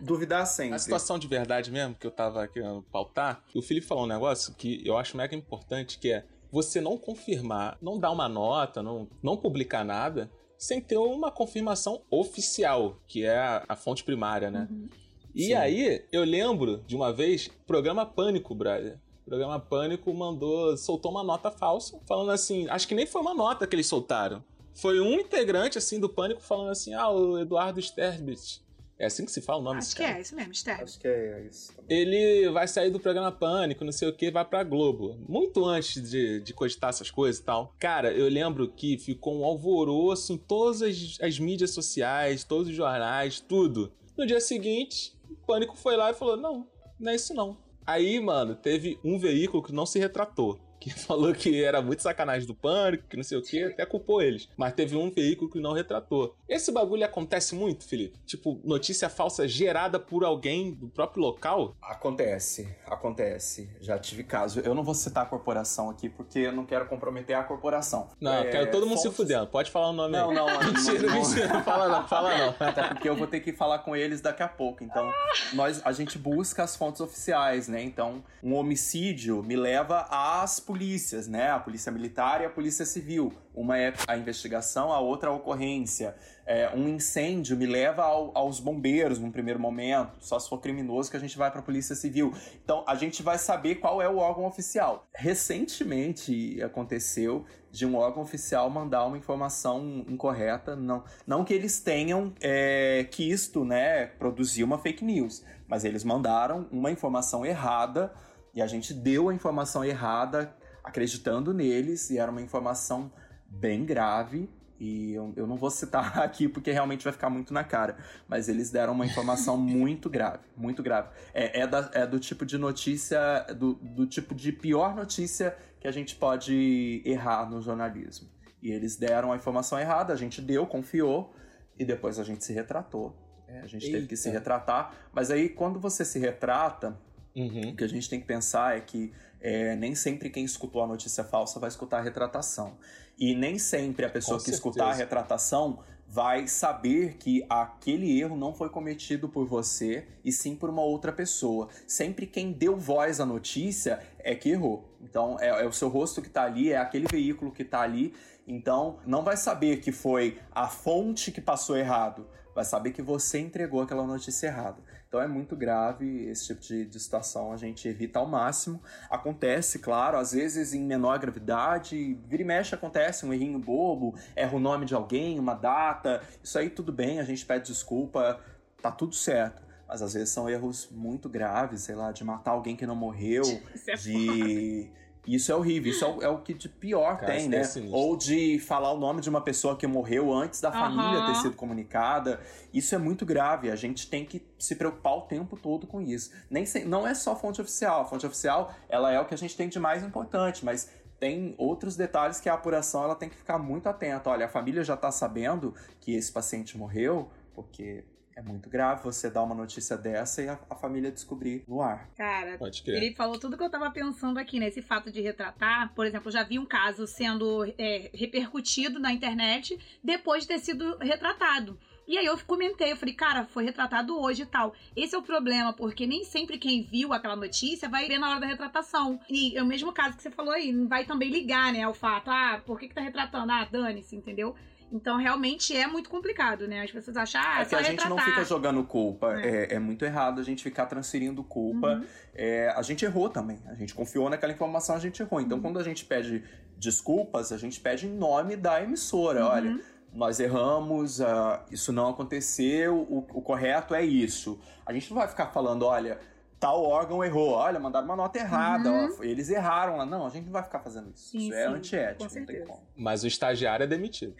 [0.00, 0.76] Duvidar sempre.
[0.76, 4.54] A situação de verdade mesmo que eu tava querendo pautar, o Felipe falou um negócio
[4.54, 9.08] que eu acho mega importante, que é você não confirmar, não dar uma nota, não,
[9.20, 14.68] não publicar nada, sem ter uma confirmação oficial, que é a, a fonte primária, né?
[14.70, 14.88] Uhum.
[15.34, 15.54] E Sim.
[15.54, 19.00] aí, eu lembro de uma vez, programa Pânico, brother.
[19.22, 23.34] O programa Pânico mandou, soltou uma nota falsa, falando assim, acho que nem foi uma
[23.34, 24.42] nota que eles soltaram.
[24.74, 28.62] Foi um integrante, assim, do Pânico falando assim, ah, o Eduardo Sterbit.
[28.98, 30.84] É assim que se fala o nome Acho que é, isso mesmo, Sterbit.
[30.84, 31.72] Acho que é isso.
[31.88, 35.18] Ele vai sair do programa Pânico, não sei o que, vai pra Globo.
[35.28, 37.74] Muito antes de, de cogitar essas coisas e tal.
[37.80, 42.76] Cara, eu lembro que ficou um alvoroço em todas as, as mídias sociais, todos os
[42.76, 43.92] jornais, tudo.
[44.16, 46.66] No dia seguinte, o Pânico foi lá e falou, não,
[47.00, 47.56] não é isso não.
[47.86, 52.46] Aí, mano, teve um veículo que não se retratou que falou que era muito sacanagem
[52.46, 54.48] do pânico, que não sei o que, até culpou eles.
[54.56, 56.34] Mas teve um veículo que não retratou.
[56.48, 58.18] Esse bagulho acontece muito, Felipe?
[58.26, 61.76] Tipo, notícia falsa gerada por alguém do próprio local?
[61.80, 63.70] Acontece, acontece.
[63.80, 64.60] Já tive caso.
[64.60, 68.10] Eu não vou citar a corporação aqui porque eu não quero comprometer a corporação.
[68.20, 69.10] Não, é, quero todo mundo fontes...
[69.10, 69.46] se fudendo.
[69.46, 70.32] Pode falar o nome não, aí.
[70.42, 70.72] Não, não.
[70.72, 71.48] mentira, não, mentira.
[71.48, 72.54] Não fala não, fala não.
[72.66, 74.82] Até porque eu vou ter que falar com eles daqui a pouco.
[74.82, 75.12] Então,
[75.52, 77.82] nós, a gente busca as fontes oficiais, né?
[77.82, 81.50] Então, um homicídio me leva às polícias, né?
[81.50, 83.30] A polícia militar e a polícia civil.
[83.54, 86.14] Uma é a investigação, a outra a ocorrência.
[86.46, 91.10] É, um incêndio me leva ao- aos bombeiros num primeiro momento, só se for criminoso
[91.10, 92.32] que a gente vai para a polícia civil.
[92.64, 95.06] Então a gente vai saber qual é o órgão oficial.
[95.14, 102.32] Recentemente aconteceu de um órgão oficial mandar uma informação incorreta, não, não que eles tenham
[102.40, 108.10] é, quisto, né, produzir uma fake news, mas eles mandaram uma informação errada
[108.54, 113.12] e a gente deu a informação errada acreditando neles e era uma informação
[113.46, 114.48] bem grave
[114.80, 118.48] e eu, eu não vou citar aqui porque realmente vai ficar muito na cara, mas
[118.48, 121.08] eles deram uma informação muito grave, muito grave.
[121.32, 125.86] É, é, da- é do tipo de notícia, do, do tipo de pior notícia que
[125.86, 128.28] a gente pode errar no jornalismo.
[128.60, 131.34] E eles deram a informação errada, a gente deu, confiou
[131.78, 133.16] e depois a gente se retratou.
[133.48, 134.38] É, a gente teve que se Eita.
[134.38, 136.98] retratar, mas aí quando você se retrata,
[137.34, 137.70] Uhum.
[137.70, 139.10] o que a gente tem que pensar é que
[139.42, 142.78] é, nem sempre quem escutou a notícia falsa vai escutar a retratação.
[143.18, 145.04] E nem sempre a pessoa Com que escutar a certeza.
[145.04, 150.82] retratação vai saber que aquele erro não foi cometido por você e sim por uma
[150.82, 151.68] outra pessoa.
[151.86, 154.88] Sempre quem deu voz à notícia é que errou.
[155.00, 158.14] Então é, é o seu rosto que tá ali, é aquele veículo que tá ali.
[158.46, 162.28] Então não vai saber que foi a fonte que passou errado.
[162.54, 164.82] Vai saber que você entregou aquela notícia errada.
[165.12, 168.82] Então é muito grave esse tipo de, de situação, a gente evita ao máximo.
[169.10, 174.56] Acontece, claro, às vezes em menor gravidade, vira e mexe acontece um errinho bobo, erra
[174.56, 178.40] o nome de alguém, uma data, isso aí tudo bem, a gente pede desculpa,
[178.80, 179.60] tá tudo certo.
[179.86, 183.42] Mas às vezes são erros muito graves, sei lá, de matar alguém que não morreu,
[183.86, 184.90] é de.
[185.26, 187.58] Isso é horrível, isso é o, é o que de pior Cara, tem, né?
[187.62, 187.80] é.
[187.92, 191.26] Ou de falar o nome de uma pessoa que morreu antes da família Aham.
[191.26, 192.40] ter sido comunicada.
[192.74, 196.32] Isso é muito grave, a gente tem que se preocupar o tempo todo com isso.
[196.50, 199.38] Nem se- não é só fonte oficial, a fonte oficial ela é o que a
[199.38, 203.36] gente tem de mais importante, mas tem outros detalhes que a apuração ela tem que
[203.36, 204.28] ficar muito atenta.
[204.28, 208.02] Olha, a família já está sabendo que esse paciente morreu, porque
[208.44, 212.08] é muito grave você dar uma notícia dessa e a, a família descobrir no ar.
[212.16, 212.58] Cara.
[212.86, 214.68] Ele falou tudo que eu tava pensando aqui, né?
[214.68, 215.94] Esse fato de retratar.
[215.94, 220.58] Por exemplo, eu já vi um caso sendo é, repercutido na internet depois de ter
[220.58, 221.78] sido retratado.
[222.06, 224.74] E aí eu comentei, eu falei, cara, foi retratado hoje e tal.
[224.96, 228.40] Esse é o problema, porque nem sempre quem viu aquela notícia vai ver na hora
[228.40, 229.20] da retratação.
[229.30, 231.94] E é o mesmo caso que você falou aí, não vai também ligar, né, ao
[231.94, 233.52] fato, ah, por que, que tá retratando?
[233.52, 234.54] Ah, dane-se, entendeu?
[234.92, 236.82] Então realmente é muito complicado, né?
[236.82, 239.40] As pessoas acham, ah, é é que a gente não fica jogando culpa.
[239.40, 239.72] É.
[239.72, 239.74] É.
[239.74, 241.94] é muito errado a gente ficar transferindo culpa.
[241.94, 242.04] Uhum.
[242.34, 243.58] É, a gente errou também.
[243.66, 245.40] A gente confiou naquela informação, a gente errou.
[245.40, 245.62] Então, Uhum.
[245.62, 246.44] quando a gente pede
[246.76, 249.44] desculpas, a gente pede em nome da emissora.
[249.44, 249.50] Uhum.
[249.50, 249.80] Olha,
[250.12, 254.60] nós erramos, ah, isso não aconteceu, o, o correto é isso.
[254.84, 256.18] A gente não vai ficar falando, olha,
[256.62, 259.16] tal órgão errou, olha, mandaram uma nota errada, Uhum.
[259.18, 260.06] ó, eles erraram lá.
[260.06, 261.30] Não, a gente não vai ficar fazendo isso.
[261.32, 262.82] Sim, isso é sim, antiético, com não tem como.
[262.96, 264.32] Mas o estagiário é demitido.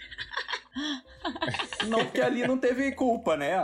[1.87, 3.55] Não, porque ali não teve culpa, né?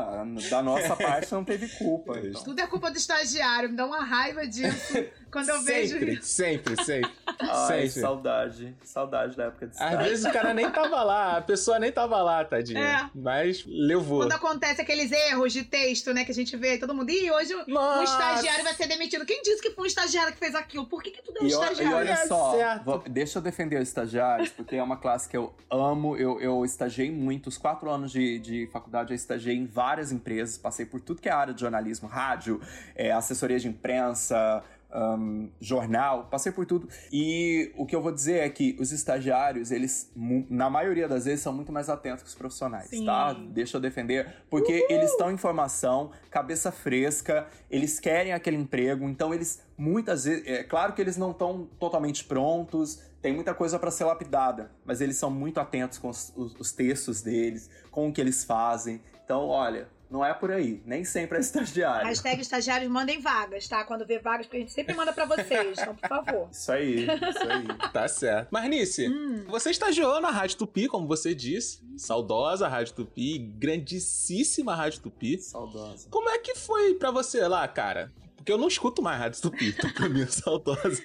[0.51, 2.19] Da nossa parte não teve culpa.
[2.19, 2.43] então.
[2.45, 4.93] Tudo é culpa do estagiário, me dá uma raiva disso
[5.31, 7.11] quando eu vejo sempre, sempre, sempre.
[7.41, 8.01] Ai, sempre.
[8.01, 8.77] saudade.
[8.83, 9.99] Saudade da época de Às estágio.
[10.11, 12.81] vezes o cara nem tava lá, a pessoa nem tava lá, tadinha.
[12.81, 13.11] É.
[13.15, 14.21] Mas levou.
[14.21, 17.55] Quando acontece aqueles erros de texto, né, que a gente vê todo mundo, ih, hoje
[17.55, 18.05] o Nossa!
[18.05, 19.25] estagiário vai ser demitido.
[19.25, 20.87] Quem disse que foi um estagiário que fez aquilo?
[20.87, 21.97] Por que, que tu deu um E, o- e estagiário?
[21.97, 25.55] olha É só, vou- deixa eu defender os estagiários, porque é uma classe que eu
[25.71, 26.17] amo.
[26.17, 30.59] Eu, eu estagiei muito, os quatro anos de, de faculdade eu estagiei em várias empresas,
[30.59, 32.61] passei por tudo que é área de jornalismo, rádio,
[32.97, 36.89] é, assessoria de imprensa, ahn, jornal, passei por tudo.
[37.13, 40.11] E o que eu vou dizer é que os estagiários, eles,
[40.49, 43.05] na maioria das vezes, são muito mais atentos que os profissionais, Sim.
[43.05, 43.33] tá?
[43.33, 49.33] Deixa eu defender, porque eles estão em formação, cabeça fresca, eles querem aquele emprego, então
[49.35, 53.91] eles muitas vezes, é claro que eles não estão totalmente prontos, tem muita coisa para
[53.91, 58.13] ser lapidada, mas eles são muito atentos com os, os- os textos deles, com o
[58.13, 59.01] que eles fazem.
[59.25, 62.07] Então, olha, não é por aí, nem sempre é estagiário.
[62.07, 63.85] Hashtag estagiários mandem vagas, tá?
[63.85, 66.49] Quando vê vagas, porque a gente sempre manda pra vocês, então por favor.
[66.53, 67.91] Isso aí, isso aí.
[67.93, 68.49] Tá certo.
[68.51, 69.45] Mas, Nice, Hum.
[69.49, 71.81] você estagiou na Rádio Tupi, como você disse.
[71.97, 75.39] Saudosa Rádio Tupi, grandíssima Rádio Tupi.
[75.39, 76.09] Saudosa.
[76.11, 78.13] Como é que foi pra você lá, cara?
[78.37, 81.03] Porque eu não escuto mais Rádio Tupi, então pra mim é saudosa.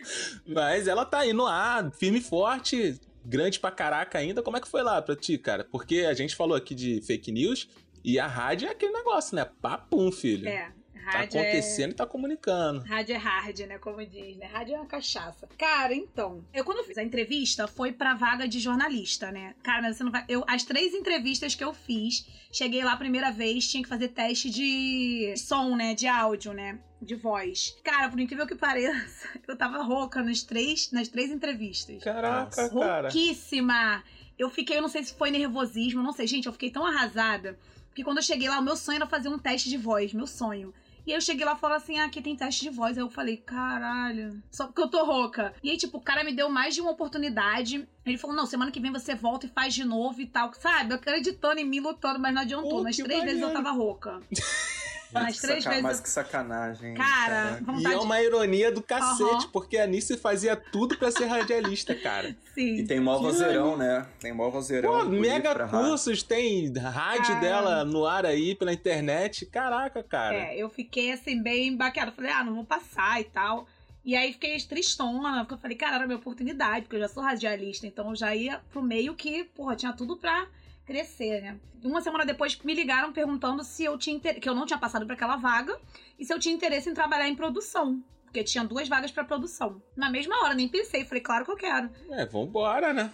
[0.47, 4.41] Mas ela tá aí no ar, firme e forte, grande pra caraca ainda.
[4.41, 5.63] Como é que foi lá pra ti, cara?
[5.69, 7.67] Porque a gente falou aqui de fake news
[8.03, 9.45] e a rádio é aquele negócio, né?
[9.61, 10.47] Papum, filho.
[10.47, 10.71] É,
[11.03, 12.79] Tá Rádio é- acontecendo e tá comunicando.
[12.85, 13.77] Rádio é hard, né?
[13.77, 14.45] Como diz, né?
[14.45, 15.49] Rádio é uma cachaça.
[15.57, 19.53] Cara, então, eu quando fiz a entrevista foi pra vaga de jornalista, né?
[19.61, 20.23] Cara, mas você não vai.
[20.29, 24.09] Eu, as três entrevistas que eu fiz, cheguei lá a primeira vez, tinha que fazer
[24.09, 25.93] teste de som, né?
[25.93, 26.79] De áudio, né?
[27.01, 27.75] De voz.
[27.83, 32.01] Cara, por incrível que pareça, eu tava rouca nas três, nas três entrevistas.
[32.01, 33.09] Caraca, cara.
[33.09, 34.01] Rouquíssima.
[34.39, 36.27] Eu fiquei, eu não sei se foi nervosismo, não sei.
[36.27, 37.59] Gente, eu fiquei tão arrasada.
[37.93, 40.25] Porque quando eu cheguei lá, o meu sonho era fazer um teste de voz, meu
[40.25, 40.73] sonho.
[41.05, 42.97] E aí eu cheguei lá e falei assim: ah, aqui tem teste de voz.
[42.97, 45.53] Aí eu falei, caralho, só porque eu tô rouca.
[45.61, 47.87] E aí, tipo, o cara me deu mais de uma oportunidade.
[48.03, 50.51] Ele falou: não, semana que vem você volta e faz de novo e tal.
[50.55, 50.91] Sabe?
[50.91, 52.81] Eu acreditando em mim, lutando, mas não adiantou.
[52.81, 54.19] Nas três vezes eu tava rouca.
[55.13, 55.83] Nas Que três saca- vezes.
[55.83, 56.93] Mas que sacanagem.
[56.95, 57.79] Cara, caraca.
[57.79, 59.49] E é uma ironia do cacete, Aham.
[59.51, 62.35] porque a Nice fazia tudo pra ser radialista, cara.
[62.53, 62.75] Sim.
[62.77, 64.05] E tem mó vozeirão, né?
[64.19, 64.89] Tem mó vozeirão.
[64.91, 65.87] Pô, mega pra rádio.
[65.89, 67.39] cursos, tem rádio Cara.
[67.39, 69.45] dela no ar aí, pela internet.
[69.45, 70.35] Caraca, cara.
[70.35, 72.11] É, eu fiquei assim, bem baqueada.
[72.11, 73.67] Falei, ah, não vou passar e tal.
[74.05, 77.23] E aí fiquei tristona, porque eu falei, cara, era minha oportunidade, porque eu já sou
[77.23, 80.45] radialista, então eu já ia pro meio que, porra, tinha tudo pra
[80.85, 81.59] crescer, né?
[81.83, 84.39] Uma semana depois me ligaram perguntando se eu tinha inter...
[84.39, 85.77] que eu não tinha passado pra aquela vaga
[86.17, 88.03] e se eu tinha interesse em trabalhar em produção.
[88.33, 89.79] Porque tinha duas vagas pra produção.
[89.95, 91.05] Na mesma hora, nem pensei.
[91.05, 91.91] Falei, claro que eu quero.
[92.09, 93.13] É, vambora, né?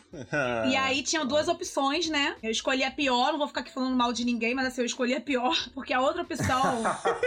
[0.71, 2.37] E aí tinham duas opções, né?
[2.41, 4.85] Eu escolhi a pior, não vou ficar aqui falando mal de ninguém, mas assim, eu
[4.85, 6.63] escolhi a pior, porque a outra opção.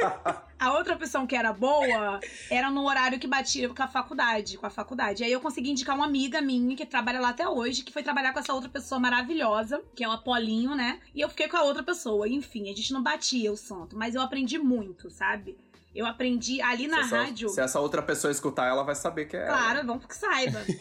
[0.59, 4.64] a outra opção que era boa era no horário que batia com a faculdade, com
[4.64, 5.22] a faculdade.
[5.22, 8.02] E aí eu consegui indicar uma amiga minha que trabalha lá até hoje, que foi
[8.02, 10.98] trabalhar com essa outra pessoa maravilhosa, que é o Apolinho, né?
[11.14, 12.26] E eu fiquei com a outra pessoa.
[12.26, 15.59] Enfim, a gente não batia o santo, mas eu aprendi muito, sabe?
[15.94, 17.48] Eu aprendi ali na se essa, rádio.
[17.50, 19.59] Se essa outra pessoa escutar, ela vai saber que é ela.
[19.59, 20.61] Claro, vamos que saiba.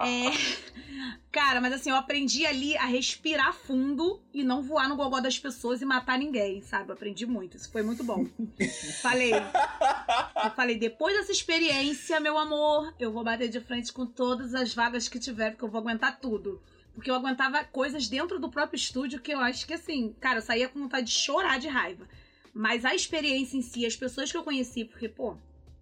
[0.00, 1.24] É.
[1.30, 5.38] Cara, mas assim, eu aprendi ali a respirar fundo e não voar no gogó das
[5.38, 6.90] pessoas e matar ninguém, sabe?
[6.90, 7.56] Eu aprendi muito.
[7.56, 8.26] Isso foi muito bom.
[9.02, 9.32] falei.
[9.32, 14.74] Eu falei, depois dessa experiência, meu amor, eu vou bater de frente com todas as
[14.74, 16.62] vagas que tiver, porque eu vou aguentar tudo.
[16.94, 20.42] Porque eu aguentava coisas dentro do próprio estúdio que eu acho que assim, cara, eu
[20.42, 22.06] saía com vontade de chorar de raiva.
[22.54, 25.36] Mas a experiência em si, as pessoas que eu conheci, porque, pô,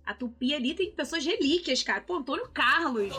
[0.06, 2.00] a Tupi ali tem pessoas relíquias, cara.
[2.00, 3.14] Pô, Antônio Carlos.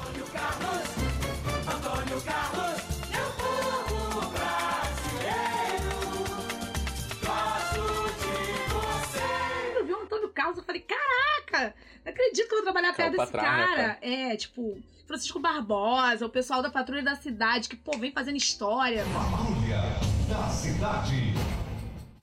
[9.75, 13.17] Eu vi o Antônio Carlos, eu falei, caraca, não acredito que eu vou trabalhar perto
[13.17, 13.99] desse trás, né, cara.
[14.01, 19.05] É, tipo, Francisco Barbosa, o pessoal da Patrulha da Cidade, que, pô, vem fazendo história.
[19.13, 21.52] Patrulha da cidade.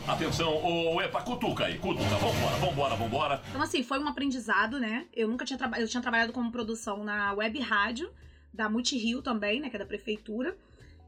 [0.06, 2.04] Atenção, ô Epa, cutuca aí, cutuca.
[2.16, 3.42] Vambora, vambora, vambora.
[3.48, 5.06] Então, assim, foi um aprendizado, né?
[5.14, 5.84] Eu nunca tinha trabalhado.
[5.84, 8.10] Eu tinha trabalhado como produção na web rádio,
[8.52, 9.70] da Multirio também, né?
[9.70, 10.56] Que é da prefeitura.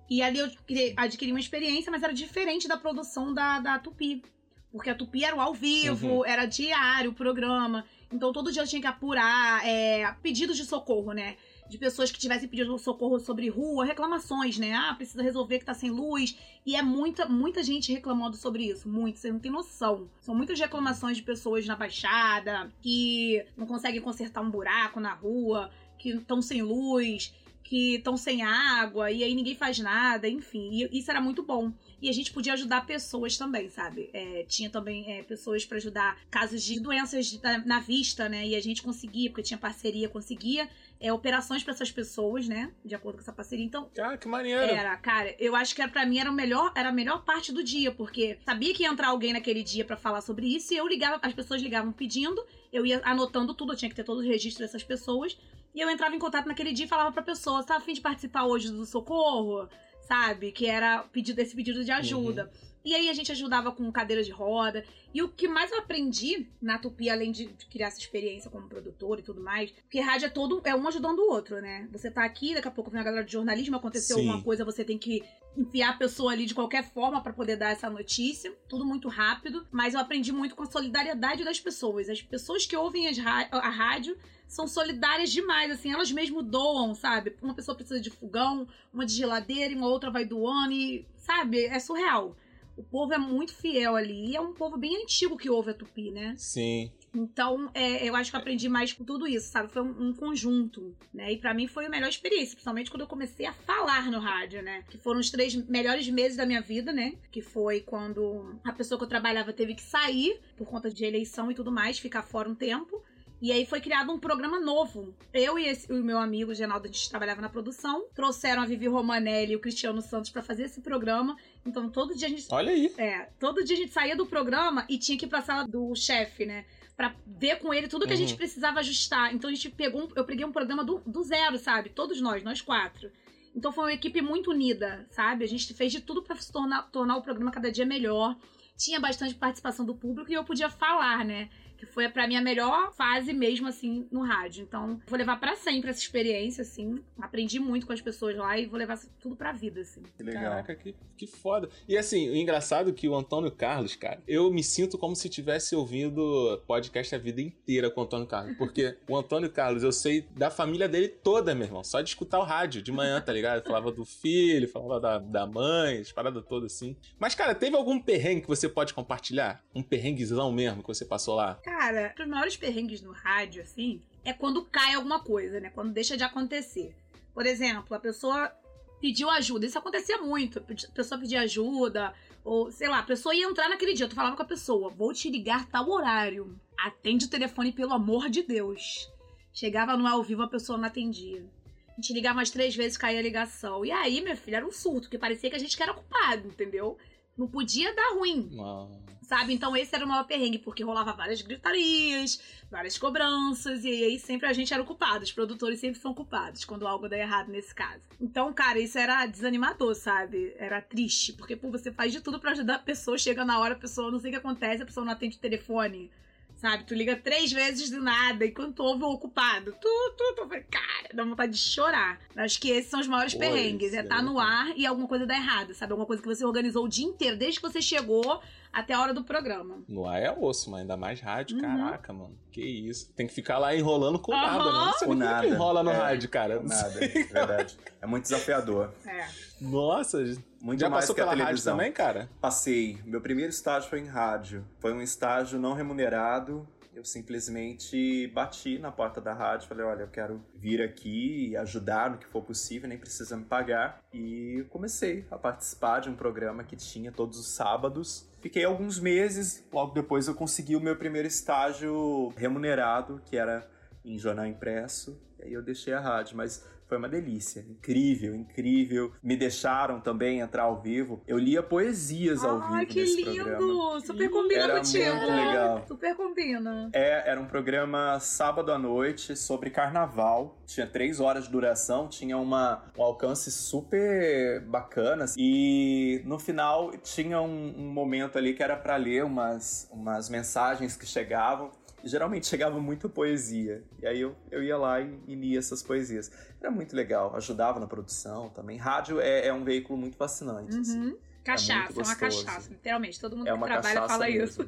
[0.09, 0.51] E ali eu
[0.97, 4.23] adquiri- uma experiência, mas era diferente da produção da, da Tupi.
[4.71, 7.85] Porque a Tupi era o ao vivo, era diário o programa.
[8.13, 11.37] Então todo dia eu tinha que apurar é, pedidos de socorro, né?
[11.69, 14.75] De pessoas que tivessem pedido socorro sobre rua, reclamações, né?
[14.75, 16.37] Ah, precisa resolver que tá sem luz.
[16.67, 18.89] E é muita, muita gente reclamando sobre isso.
[18.89, 20.11] Muito, você não tem noção.
[20.21, 25.71] São muitas reclamações de pessoas na Baixada que não conseguem consertar um buraco na rua,
[25.99, 27.33] que estão sem luz,
[27.73, 30.69] que estão sem água, e aí ninguém faz nada, enfim.
[30.73, 31.73] E isso era muito bom.
[32.03, 34.11] E a gente podia ajudar pessoas também, sabe?
[34.13, 38.47] É, tinha também é, pessoas para ajudar casos de doenças na, na vista, né?
[38.47, 40.69] E a gente conseguia, porque tinha parceria, conseguia
[41.03, 42.73] é, operações para essas pessoas, né?
[42.85, 43.65] De acordo com essa parceria.
[43.65, 44.63] Então, Ah, que maneiro.
[44.63, 47.53] era, cara, eu acho que era, pra mim era o melhor, era a melhor parte
[47.53, 50.77] do dia, porque sabia que ia entrar alguém naquele dia pra falar sobre isso e
[50.77, 54.19] eu ligava, as pessoas ligavam pedindo, eu ia anotando tudo, eu tinha que ter todo
[54.19, 55.37] o registro dessas pessoas,
[55.75, 58.01] e eu entrava em contato naquele dia e falava pra pessoa, tá a fim de
[58.01, 59.69] participar hoje do socorro?
[60.03, 60.53] Sabe?
[60.53, 62.51] Que era pedido esse pedido de ajuda.
[62.85, 64.85] E aí a gente ajudava com cadeira de roda.
[65.15, 69.21] E o que mais eu aprendi na Tupi, além de criar essa experiência como produtora
[69.21, 71.89] e tudo mais, porque rádio é todo é um ajudando o outro, né?
[71.93, 74.23] Você tá aqui, daqui a pouco vem a galera de jornalismo, aconteceu Sim.
[74.23, 75.23] alguma coisa, você tem que
[75.57, 78.53] enfiar a pessoa ali de qualquer forma pra poder dar essa notícia.
[78.69, 82.09] Tudo muito rápido, mas eu aprendi muito com a solidariedade das pessoas.
[82.09, 84.17] As pessoas que ouvem a rádio
[84.49, 87.37] são solidárias demais, assim, elas mesmo doam, sabe?
[87.41, 91.65] Uma pessoa precisa de fogão, uma de geladeira e uma outra vai doando e, sabe?
[91.65, 92.37] É surreal.
[92.77, 94.31] O povo é muito fiel ali.
[94.31, 96.35] E é um povo bem antigo que ouve a Tupi, né?
[96.37, 96.91] Sim.
[97.15, 99.71] Então, é, eu acho que eu aprendi mais com tudo isso, sabe?
[99.71, 101.33] Foi um, um conjunto, né?
[101.33, 104.63] E pra mim foi a melhor experiência, principalmente quando eu comecei a falar no rádio,
[104.63, 104.83] né?
[104.89, 107.15] Que foram os três melhores meses da minha vida, né?
[107.31, 111.51] Que foi quando a pessoa que eu trabalhava teve que sair por conta de eleição
[111.51, 113.03] e tudo mais, ficar fora um tempo.
[113.43, 115.13] E aí foi criado um programa novo.
[115.35, 118.07] Eu e esse- o meu amigo Genaldo, a gente trabalhava na produção.
[118.15, 121.37] Trouxeram a Vivi Romanelli e o Cristiano Santos pra fazer esse programa.
[121.67, 122.95] Então todo dia a gente Olha aí.
[122.97, 125.93] é, todo dia a gente saía do programa e tinha que ir pra sala do
[125.97, 126.65] chefe, né?
[126.97, 128.21] Pra ver com ele tudo que a Uhum.
[128.21, 129.35] gente precisava ajustar.
[129.35, 131.89] Então a gente pegou, um- eu peguei um programa do, do zero, sabe?
[131.91, 133.11] Todos nós, nós quatro.
[133.57, 135.45] Então foi uma equipe muito unida, sabe?
[135.45, 138.37] A gente fez de tudo pra se tornar, tornar o programa cada dia melhor.
[138.77, 141.51] Tinha bastante participação do público e eu podia falar, né?
[141.83, 144.63] Que foi pra mim a melhor fase mesmo, assim, no rádio.
[144.63, 147.03] Então, vou levar pra sempre essa experiência, assim.
[147.21, 150.01] Aprendi muito com as pessoas lá e vou levar tudo pra vida, assim.
[150.17, 150.45] Que legal.
[150.45, 151.69] Caraca, que, que foda.
[151.89, 155.29] E assim, o engraçado é que o Antônio Carlos, cara, eu me sinto como se
[155.29, 158.57] tivesse ouvindo podcast a vida inteira com o Antônio Carlos.
[158.57, 161.83] Porque o Antônio Carlos, eu sei da família dele toda, meu irmão.
[161.83, 163.65] Só de escutar o rádio de manhã, tá ligado?
[163.65, 166.97] Falava do filho, falava da, da mãe, as paradas todas assim.
[167.19, 169.65] Mas, cara, teve algum perrengue que você pode compartilhar?
[169.75, 171.59] Um perrenguezão mesmo que você passou lá?
[171.73, 175.71] Cara, os maiores perrengues no rádio, assim, é quando cai alguma coisa, né?
[175.71, 176.95] Quando deixa de acontecer.
[177.33, 178.53] Por exemplo, a pessoa
[179.01, 179.65] pediu ajuda.
[179.65, 180.59] Isso acontecia muito.
[180.59, 182.13] A pessoa pedia ajuda,
[182.45, 184.07] ou sei lá, a pessoa ia entrar naquele dia.
[184.07, 186.61] Tu falava com a pessoa: vou te ligar tal horário.
[186.79, 189.11] Atende o telefone, pelo amor de Deus.
[189.51, 191.43] Chegava no ao vivo, a pessoa não atendia.
[191.89, 193.83] A gente ligava umas três vezes, caía a ligação.
[193.83, 196.49] E aí, meu filho, era um surto, porque parecia que a gente que era culpado,
[196.49, 196.99] entendeu?
[197.37, 198.51] Não podia dar ruim.
[198.53, 199.03] Não.
[199.33, 199.55] Sabe?
[199.55, 202.39] Então esse era o maior perrengue, porque rolava várias gritarias,
[202.71, 205.25] várias cobranças, e aí sempre a gente era o culpado.
[205.25, 208.03] Os produtores sempre são culpados quando algo dá errado nesse caso.
[208.21, 210.55] Então, cara, isso era desanimador, sabe?
[210.59, 213.73] Era triste, porque pô, você faz de tudo pra ajudar a pessoa, chega na hora,
[213.73, 216.11] a pessoa não sei o que acontece, a pessoa não atende o telefone.
[216.57, 216.85] Sabe?
[216.85, 220.43] Tu liga três vezes do nada e quando tu ouve o ocupado, tu, tu, tu,
[220.43, 222.21] tu cara, dá vontade de chorar.
[222.37, 223.95] Acho que esses são os maiores Pô, perrengues.
[223.95, 225.91] É é estar no ar e alguma coisa dá errado, sabe?
[225.91, 228.41] Alguma coisa que você organizou o dia inteiro, desde que você chegou
[228.73, 229.79] até a hora do programa.
[229.89, 231.57] No ar é osso, mas ainda mais rádio.
[231.57, 231.63] Uhum.
[231.63, 232.37] Caraca, mano.
[232.51, 233.13] Que isso.
[233.15, 234.59] Tem que ficar lá enrolando com Aham.
[234.59, 234.87] nada, né?
[234.87, 235.41] Não sei Com nada.
[235.47, 236.59] que enrola no É, rádio, cara.
[236.59, 237.79] Com nada, é verdade.
[238.01, 238.93] É muito desafiador.
[239.07, 239.27] É.
[239.61, 240.19] Nossa,
[240.61, 241.77] Muito já mais passou que a pela rádio televisão.
[241.77, 242.29] também, cara?
[242.41, 242.99] Passei.
[243.05, 244.65] Meu primeiro estágio foi em rádio.
[244.81, 246.67] Foi um estágio não remunerado.
[246.95, 252.11] Eu simplesmente bati na porta da rádio, falei, olha, eu quero vir aqui e ajudar
[252.11, 254.01] no que for possível, nem precisa me pagar.
[254.13, 258.29] E comecei a participar de um programa que tinha todos os sábados.
[258.43, 263.71] Fiquei alguns meses, logo depois eu consegui o meu primeiro estágio remunerado, que era
[264.05, 265.17] em jornal impresso.
[265.39, 269.13] E aí eu deixei a rádio, mas foi uma delícia, incrível, incrível.
[269.23, 271.23] Me deixaram também entrar ao vivo.
[271.27, 273.45] Eu lia poesias ao vivo Ai, que nesse lindo!
[273.45, 274.01] programa.
[274.01, 275.17] Super combina Era contigo.
[275.17, 275.85] muito legal.
[275.87, 276.91] Super combina.
[276.93, 280.59] É, era um programa sábado à noite sobre carnaval.
[280.67, 285.25] Tinha três horas de duração, tinha uma, um alcance super bacana.
[285.37, 290.97] E no final tinha um, um momento ali que era para ler umas, umas mensagens
[290.97, 291.71] que chegavam.
[292.05, 293.83] Geralmente chegava muita poesia.
[294.01, 296.31] E aí eu, eu ia lá e, e lia essas poesias.
[296.61, 298.77] Era muito legal, ajudava na produção também.
[298.79, 300.77] Rádio é, é um veículo muito fascinante.
[300.77, 300.99] assim.
[301.01, 301.17] Uhum.
[301.45, 303.19] Cachaça, é, uma cachaça, literalmente.
[303.19, 304.45] Todo mundo É que trabalha fala mesmo.
[304.45, 304.67] isso.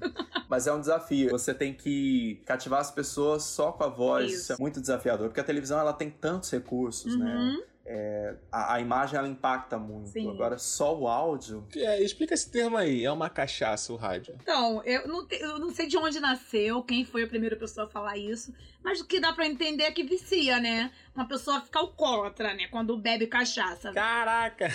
[0.49, 1.31] Mas é um desafio.
[1.31, 4.27] Você tem que cativar as pessoas só com a voz.
[4.33, 4.43] Isso.
[4.43, 5.29] Isso é muito desafiador.
[5.29, 7.59] Porque a televisão ela tem tantos recursos, né?
[7.87, 8.37] Uhum.
[8.51, 10.09] A, a imagem ela impacta muito.
[10.09, 10.31] Sim.
[10.31, 11.67] Agora, só o áudio.
[11.77, 13.05] É, explica esse termo aí.
[13.05, 14.35] É uma cachaça o rádio.
[14.43, 17.87] Então, eu não, te- eu não sei de onde nasceu, quem foi a primeira pessoa
[17.87, 20.91] a falar isso, mas o que dá pra entender é que vicia, né?
[21.15, 22.69] Uma pessoa fica alcoólatra, né?
[22.71, 23.93] Quando bebe cachaça.
[23.93, 24.69] Caraca!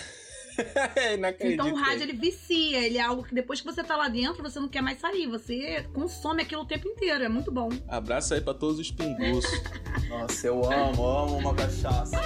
[0.95, 1.71] é inacreditável.
[1.71, 4.43] Então o rádio ele vicia, ele é algo que depois que você tá lá dentro,
[4.43, 7.69] você não quer mais sair, você consome aquilo o tempo inteiro, é muito bom.
[7.87, 9.49] Abraço aí pra todos os pinguços.
[10.09, 12.19] Nossa, eu amo, amo uma cachaça.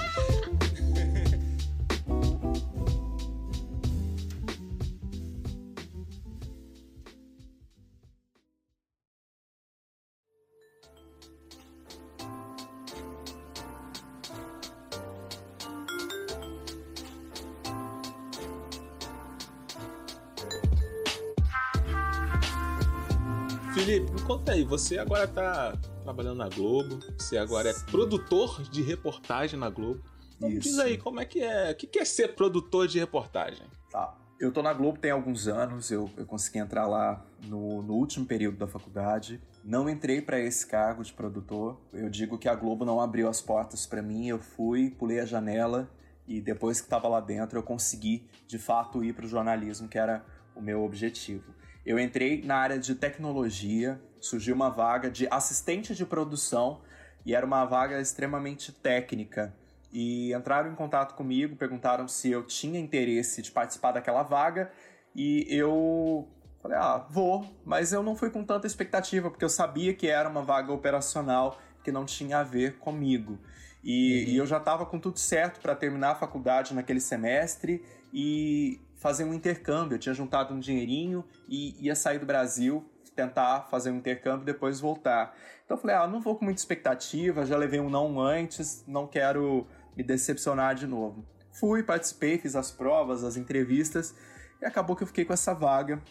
[24.53, 24.63] Aí.
[24.63, 26.99] Você agora tá trabalhando na Globo.
[27.17, 30.03] Você agora é produtor de reportagem na Globo.
[30.37, 30.81] Então me diz Isso.
[30.81, 31.71] aí, como é que é?
[31.71, 33.65] O que que é ser produtor de reportagem?
[33.89, 34.17] Tá.
[34.39, 38.25] Eu tô na Globo tem alguns anos, eu, eu consegui entrar lá no, no último
[38.25, 39.41] período da faculdade.
[39.63, 41.79] Não entrei para esse cargo de produtor.
[41.93, 44.27] Eu digo que a Globo não abriu as portas para mim.
[44.27, 45.89] Eu fui, pulei a janela
[46.27, 49.97] e depois que estava lá dentro eu consegui de fato ir para o jornalismo, que
[49.97, 50.25] era
[50.55, 51.53] o meu objetivo.
[51.85, 56.81] Eu entrei na área de tecnologia, surgiu uma vaga de assistente de produção
[57.25, 59.53] e era uma vaga extremamente técnica.
[59.91, 64.71] E entraram em contato comigo, perguntaram se eu tinha interesse de participar daquela vaga
[65.15, 66.27] e eu
[66.63, 70.29] Falei, ah, vou, mas eu não fui com tanta expectativa, porque eu sabia que era
[70.29, 73.37] uma vaga operacional que não tinha a ver comigo.
[73.83, 78.79] E, e eu já estava com tudo certo para terminar a faculdade naquele semestre e
[78.95, 79.95] fazer um intercâmbio.
[79.95, 84.45] Eu tinha juntado um dinheirinho e ia sair do Brasil, tentar fazer um intercâmbio e
[84.45, 85.35] depois voltar.
[85.65, 89.07] Então eu falei, ah, não vou com muita expectativa, já levei um não antes, não
[89.07, 91.25] quero me decepcionar de novo.
[91.51, 94.15] Fui, participei, fiz as provas, as entrevistas
[94.61, 96.01] e acabou que eu fiquei com essa vaga.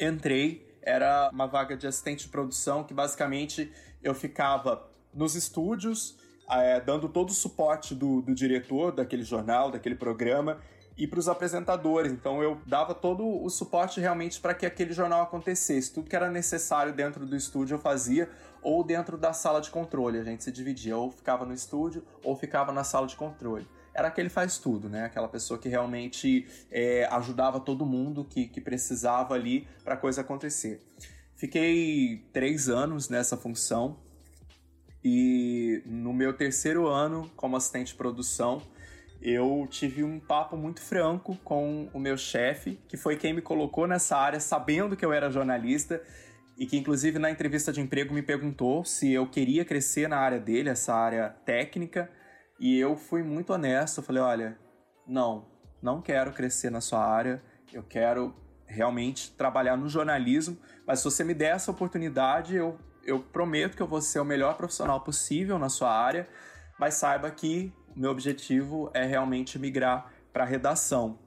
[0.00, 6.16] Entrei, era uma vaga de assistente de produção que basicamente eu ficava nos estúdios,
[6.48, 10.60] é, dando todo o suporte do, do diretor daquele jornal, daquele programa,
[10.96, 12.12] e para os apresentadores.
[12.12, 15.92] Então eu dava todo o suporte realmente para que aquele jornal acontecesse.
[15.92, 18.30] Tudo que era necessário dentro do estúdio eu fazia,
[18.62, 20.18] ou dentro da sala de controle.
[20.18, 23.66] A gente se dividia, ou ficava no estúdio, ou ficava na sala de controle.
[23.94, 25.04] Era aquele faz tudo, né?
[25.04, 30.20] Aquela pessoa que realmente é, ajudava todo mundo que, que precisava ali para a coisa
[30.20, 30.82] acontecer.
[31.34, 33.98] Fiquei três anos nessa função
[35.04, 38.60] e no meu terceiro ano como assistente de produção,
[39.28, 43.84] eu tive um papo muito franco com o meu chefe, que foi quem me colocou
[43.84, 46.00] nessa área, sabendo que eu era jornalista,
[46.56, 50.38] e que inclusive na entrevista de emprego me perguntou se eu queria crescer na área
[50.38, 52.08] dele, essa área técnica,
[52.60, 54.58] e eu fui muito honesto, falei, olha,
[55.04, 55.48] não,
[55.82, 58.32] não quero crescer na sua área, eu quero
[58.64, 60.56] realmente trabalhar no jornalismo,
[60.86, 64.24] mas se você me der essa oportunidade, eu, eu prometo que eu vou ser o
[64.24, 66.28] melhor profissional possível na sua área,
[66.78, 71.18] mas saiba que meu objetivo é realmente migrar para redação.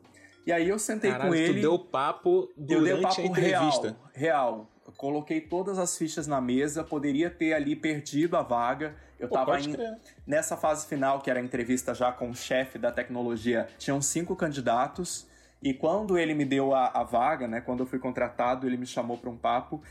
[0.46, 1.54] E aí eu sentei Caralho, com ele.
[1.56, 3.88] tu deu papo eu durante dei papo a entrevista.
[4.14, 4.70] real, real.
[4.86, 8.96] Eu coloquei todas as fichas na mesa, poderia ter ali perdido a vaga.
[9.20, 9.78] Eu Pô, tava pode em-
[10.26, 14.36] nessa fase final, que era a entrevista já com o chefe da tecnologia, tinham cinco
[14.36, 15.28] candidatos.
[15.62, 18.86] E quando ele me deu a, a vaga, né, quando eu fui contratado, ele me
[18.88, 19.82] chamou para um papo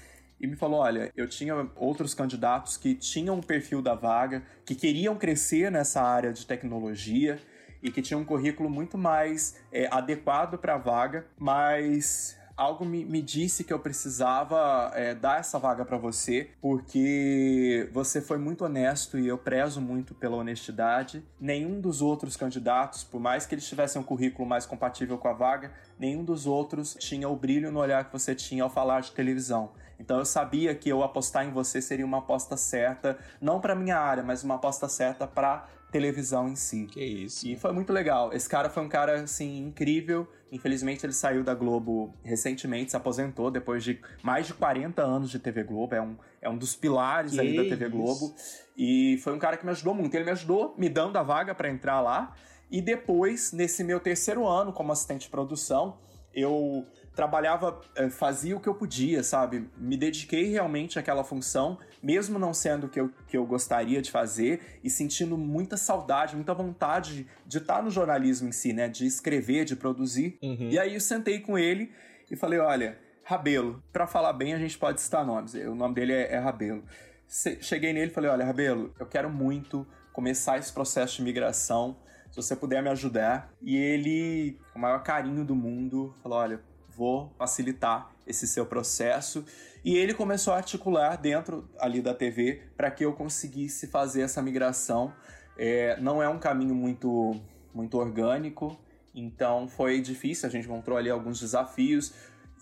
[0.41, 4.75] e me falou: olha, eu tinha outros candidatos que tinham o perfil da vaga, que
[4.75, 7.39] queriam crescer nessa área de tecnologia
[7.83, 13.05] e que tinham um currículo muito mais é, adequado para a vaga, mas algo me,
[13.05, 18.65] me disse que eu precisava é, dar essa vaga para você, porque você foi muito
[18.65, 21.23] honesto e eu prezo muito pela honestidade.
[21.41, 25.33] Nenhum dos outros candidatos, por mais que eles tivessem um currículo mais compatível com a
[25.33, 29.13] vaga, nenhum dos outros tinha o brilho no olhar que você tinha ao falar de
[29.13, 29.71] televisão.
[29.99, 33.99] Então eu sabia que eu apostar em você seria uma aposta certa, não para minha
[33.99, 36.87] área, mas uma aposta certa para televisão em si.
[36.87, 37.47] Que isso.
[37.47, 38.33] E foi muito legal.
[38.33, 40.29] Esse cara foi um cara, assim, incrível.
[40.53, 45.39] Infelizmente, ele saiu da Globo recentemente, se aposentou depois de mais de 40 anos de
[45.39, 45.95] TV Globo.
[45.95, 47.97] É um, é um dos pilares Que ali da TV isso.
[47.97, 48.35] Globo.
[48.77, 50.15] E foi um cara que me ajudou muito.
[50.15, 52.35] Ele me ajudou me dando a vaga para entrar lá.
[52.71, 55.99] E depois, nesse meu terceiro ano como assistente de produção,
[56.35, 56.87] eu
[57.19, 59.69] trabalhava, eh, fazia o que eu podia, sabe?
[59.77, 64.09] Me dediquei realmente àquela função, mesmo não sendo o que eu, que eu gostaria de
[64.09, 68.89] fazer, e sentindo muita saudade, muita vontade de estar no jornalismo em si, né?
[68.89, 70.39] De escrever, de produzir.
[70.41, 70.69] Uhum.
[70.71, 71.91] E aí eu sentei com ele
[72.31, 75.55] e falei: olha, Rabelo, pra falar bem a gente pode citar nomes.
[75.55, 76.85] O nome dele é, é Rabelo.
[77.27, 81.97] Cheguei nele e falei: olha, Rabelo, eu quero muito começar esse processo de migração.
[82.31, 83.53] Se você puder me ajudar.
[83.61, 86.68] E ele, com o maior carinho do mundo, falou: olha,
[86.99, 89.45] vou facilitar esse seu processo.
[89.85, 94.43] E ele começou a articular dentro ali da TV para que eu conseguisse fazer essa
[94.43, 95.15] migração.
[95.57, 97.41] É, não é um caminho muito,
[97.73, 98.77] muito orgânico,
[99.15, 100.49] então foi difícil.
[100.49, 102.13] A gente encontrou ali alguns desafios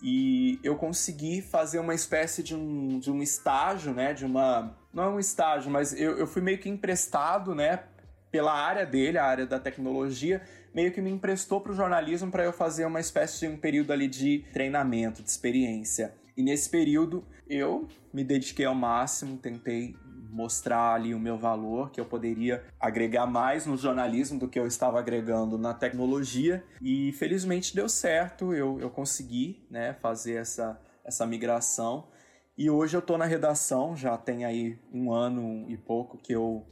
[0.01, 4.13] e eu consegui fazer uma espécie de um, de um estágio, né?
[4.13, 4.77] De uma.
[4.93, 7.83] Não é um estágio, mas eu, eu fui meio que emprestado, né?
[8.31, 10.41] Pela área dele, a área da tecnologia,
[10.73, 13.91] meio que me emprestou para o jornalismo para eu fazer uma espécie de um período
[13.91, 16.13] ali de treinamento, de experiência.
[16.35, 19.95] E nesse período eu me dediquei ao máximo, tentei
[20.29, 24.67] mostrar ali o meu valor, que eu poderia agregar mais no jornalismo do que eu
[24.67, 26.63] estava agregando na tecnologia.
[26.79, 32.07] E felizmente deu certo, eu, eu consegui né, fazer essa, essa migração.
[32.55, 36.65] E hoje eu tô na redação, já tem aí um ano e pouco que eu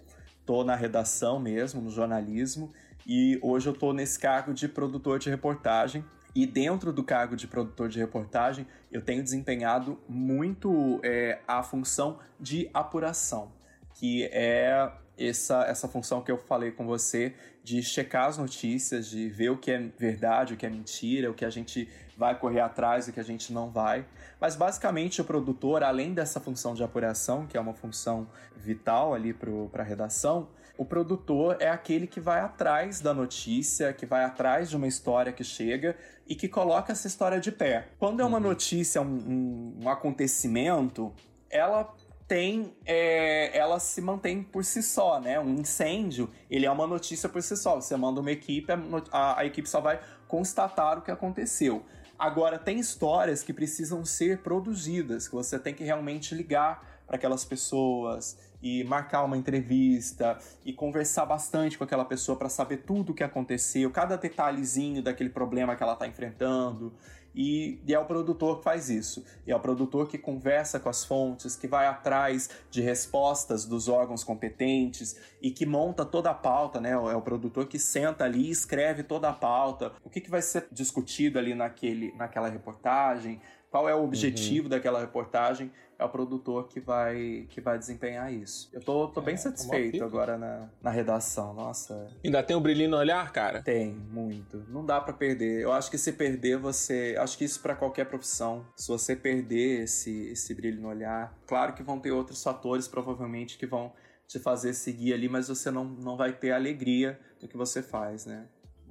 [0.46, 2.72] tô na redação mesmo, no jornalismo.
[3.06, 6.04] E hoje eu tô nesse cargo de produtor de reportagem.
[6.34, 12.20] E dentro do cargo de produtor de reportagem, eu tenho desempenhado muito é, a função
[12.38, 13.54] de apuração,
[13.94, 19.28] que é essa, essa função que eu falei com você de checar as notícias, de
[19.30, 22.60] ver o que é verdade, o que é mentira, o que a gente vai correr
[22.60, 24.06] atrás e o que a gente não vai.
[24.40, 29.34] Mas basicamente o produtor, além dessa função de apuração, que é uma função vital ali
[29.34, 30.48] para a redação,
[30.78, 35.32] O produtor é aquele que vai atrás da notícia, que vai atrás de uma história
[35.32, 35.96] que chega
[36.28, 37.88] e que coloca essa história de pé.
[37.98, 41.14] Quando é uma notícia, um, um- um acontecimento,
[41.50, 41.94] ela
[42.28, 45.40] tem, é, ela se mantém por si só, né?
[45.40, 47.76] Um incêndio, ele é uma notícia por si só.
[47.76, 48.80] Você manda uma equipe, a,
[49.12, 51.86] a- a equipe só vai constatar o que aconteceu.
[52.18, 57.46] Agora, tem histórias que precisam ser produzidas, que você tem que realmente ligar para aquelas
[57.46, 63.14] pessoas e marcar uma entrevista e conversar bastante com aquela pessoa para saber tudo o
[63.14, 66.92] que aconteceu, cada detalhezinho daquele problema que ela está enfrentando.
[67.36, 69.26] E, e é o produtor que faz isso.
[69.46, 73.90] E é o produtor que conversa com as fontes, que vai atrás de respostas dos
[73.90, 76.92] órgãos competentes e que monta toda a pauta, né?
[76.92, 79.92] É o produtor que senta ali e escreve toda a pauta.
[80.04, 83.42] O que, que vai ser discutido ali naquele, naquela reportagem,
[83.76, 88.70] qual é o objetivo daquela reportagem, é o produtor que vai, que vai desempenhar isso.
[88.74, 91.54] Eu tô, tô bem É, satisfeito agora na, na redação.
[91.54, 93.62] Nossa, Ainda tem um brilhinho no olhar, cara?
[93.62, 94.64] tem muito.
[94.68, 95.62] Não dá pra perder.
[95.62, 98.66] Eu acho que se perder você, acho que isso pra qualquer profissão.
[98.76, 103.58] Se você perder esse esse brilho no olhar, claro que vão ter outros fatores provavelmente
[103.58, 103.94] que vão
[104.28, 108.26] te fazer seguir ali, mas você não, não vai ter alegria no que você faz,
[108.26, 108.48] né?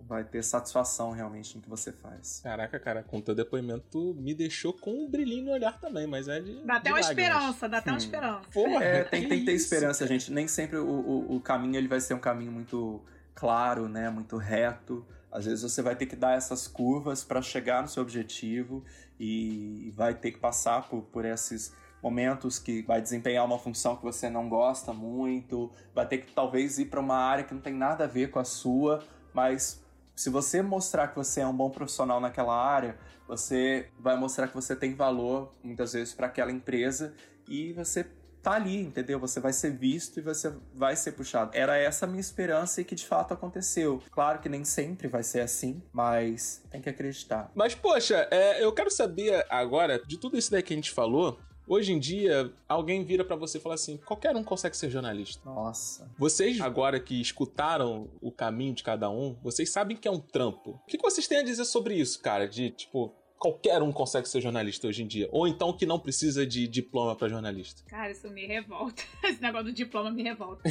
[0.06, 2.40] Vai ter satisfação realmente no que você faz.
[2.42, 6.28] Caraca, cara, com teu depoimento tu me deixou com um brilhinho no olhar também, mas
[6.28, 6.62] é de.
[6.64, 7.08] Dá até de uma lágrimas.
[7.34, 7.98] esperança, dá até uma Hum.
[7.98, 8.48] esperança.
[8.52, 10.30] Porra, É, tem, tem que ter isso, esperança, gente.
[10.30, 13.02] Nem sempre o, o, o caminho ele vai ser um caminho muito
[13.34, 14.10] claro, né?
[14.10, 15.06] Muito reto.
[15.32, 18.84] Às vezes você vai ter que dar essas curvas para chegar no seu objetivo
[19.18, 24.02] e vai ter que passar por, por esses momentos que vai desempenhar uma função que
[24.02, 27.72] você não gosta muito, vai ter que talvez ir para uma área que não tem
[27.72, 29.02] nada a ver com a sua,
[29.32, 29.82] mas
[30.14, 34.54] se você mostrar que você é um bom profissional naquela área, você vai mostrar que
[34.54, 37.14] você tem valor muitas vezes para aquela empresa
[37.48, 38.06] e você
[38.44, 39.18] tá ali, entendeu?
[39.18, 41.50] Você vai ser visto e você vai ser puxado.
[41.54, 44.02] Era essa a minha esperança e que de fato aconteceu.
[44.10, 47.50] Claro que nem sempre vai ser assim, mas tem que acreditar.
[47.54, 51.38] Mas, poxa, é, eu quero saber agora, de tudo isso daí que a gente falou,
[51.66, 55.48] hoje em dia, alguém vira pra você e fala assim: qualquer um consegue ser jornalista.
[55.48, 56.10] Nossa.
[56.18, 60.70] Vocês, agora que escutaram o caminho de cada um, vocês sabem que é um trampo.
[60.70, 62.46] O que que vocês têm a dizer sobre isso, cara?
[62.46, 63.12] De tipo.
[63.38, 65.28] Qualquer um consegue ser jornalista hoje em dia.
[65.30, 67.82] Ou então que não precisa de diploma pra jornalista.
[67.86, 69.02] Cara, isso me revolta.
[69.22, 70.62] Esse negócio do diploma me revolta.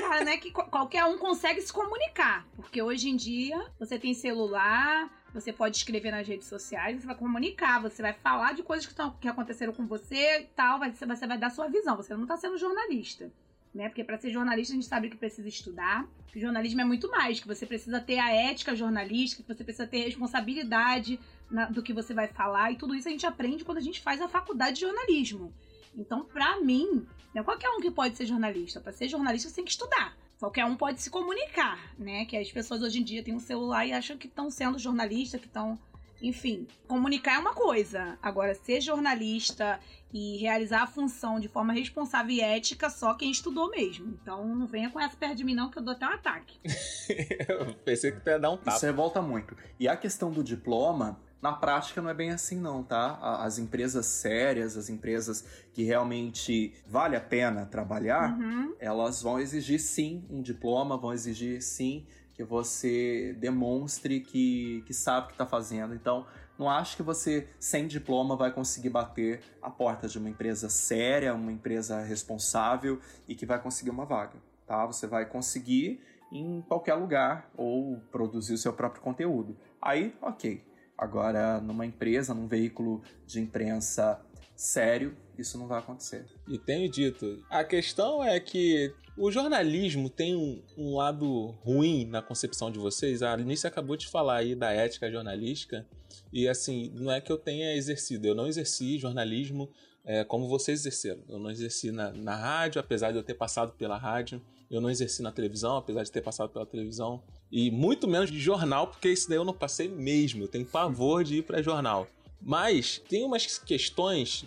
[0.00, 0.36] Cara, né?
[0.38, 2.46] Que qu- qualquer um consegue se comunicar.
[2.56, 7.16] Porque hoje em dia você tem celular, você pode escrever nas redes sociais, você vai
[7.16, 10.90] comunicar, você vai falar de coisas que, tão, que aconteceram com você e tal, vai,
[10.92, 11.96] você vai dar sua visão.
[11.96, 13.30] Você não tá sendo jornalista.
[13.74, 13.88] Né?
[13.88, 16.06] Porque para ser jornalista a gente sabe que precisa estudar.
[16.32, 19.86] Que jornalismo é muito mais, que você precisa ter a ética jornalística, que você precisa
[19.86, 21.18] ter responsabilidade
[21.50, 24.00] na- do que você vai falar, e tudo isso a gente aprende quando a gente
[24.00, 25.52] faz a faculdade de jornalismo.
[25.96, 28.80] Então, pra mim, não é qualquer um que pode ser jornalista.
[28.80, 30.16] Pra ser jornalista, você tem que estudar.
[30.38, 32.24] Qualquer um pode se comunicar, né?
[32.24, 35.38] Que as pessoas hoje em dia têm um celular e acham que estão sendo jornalista,
[35.38, 35.78] que estão.
[36.20, 38.18] Enfim, comunicar é uma coisa.
[38.22, 39.78] Agora, ser jornalista
[40.12, 44.18] e realizar a função de forma responsável e ética, só quem estudou mesmo.
[44.22, 46.58] Então, não venha com essa perto de mim, não, que eu dou até um ataque.
[47.48, 48.76] eu pensei que tu ia dar um tapa.
[48.76, 49.56] Isso revolta muito.
[49.78, 53.18] E a questão do diploma, na prática não é bem assim não, tá?
[53.42, 58.74] As empresas sérias, as empresas que realmente vale a pena trabalhar, Uhum.
[58.80, 62.06] elas vão exigir sim um diploma, vão exigir sim
[62.38, 65.92] que você demonstre que, que sabe o que está fazendo.
[65.92, 66.24] Então,
[66.56, 71.34] não acho que você, sem diploma, vai conseguir bater a porta de uma empresa séria,
[71.34, 74.36] uma empresa responsável e que vai conseguir uma vaga,
[74.68, 74.86] tá?
[74.86, 79.56] Você vai conseguir em qualquer lugar ou produzir o seu próprio conteúdo.
[79.82, 80.64] Aí, ok.
[80.96, 84.24] Agora, numa empresa, num veículo de imprensa
[84.54, 86.26] sério, isso não vai acontecer.
[86.46, 87.42] E tenho dito.
[87.48, 93.22] A questão é que o jornalismo tem um, um lado ruim na concepção de vocês.
[93.22, 95.86] A Alice acabou de falar aí da ética jornalística.
[96.32, 98.26] E assim, não é que eu tenha exercido.
[98.26, 99.68] Eu não exerci jornalismo
[100.04, 101.22] é, como vocês exerceram.
[101.28, 104.40] Eu não exerci na, na rádio, apesar de eu ter passado pela rádio.
[104.70, 107.22] Eu não exerci na televisão, apesar de ter passado pela televisão.
[107.50, 110.44] E muito menos de jornal, porque isso daí eu não passei mesmo.
[110.44, 112.06] Eu tenho pavor de ir para jornal.
[112.40, 114.44] Mas tem umas questões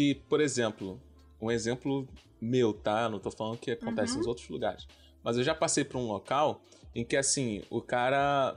[0.00, 0.98] que, por exemplo,
[1.40, 2.08] um exemplo
[2.40, 3.06] meu, tá?
[3.08, 4.18] Não tô falando que acontece Uhum.
[4.18, 4.86] nos outros lugares.
[5.22, 6.62] Mas eu já passei por um local
[6.94, 8.56] em que, assim, o cara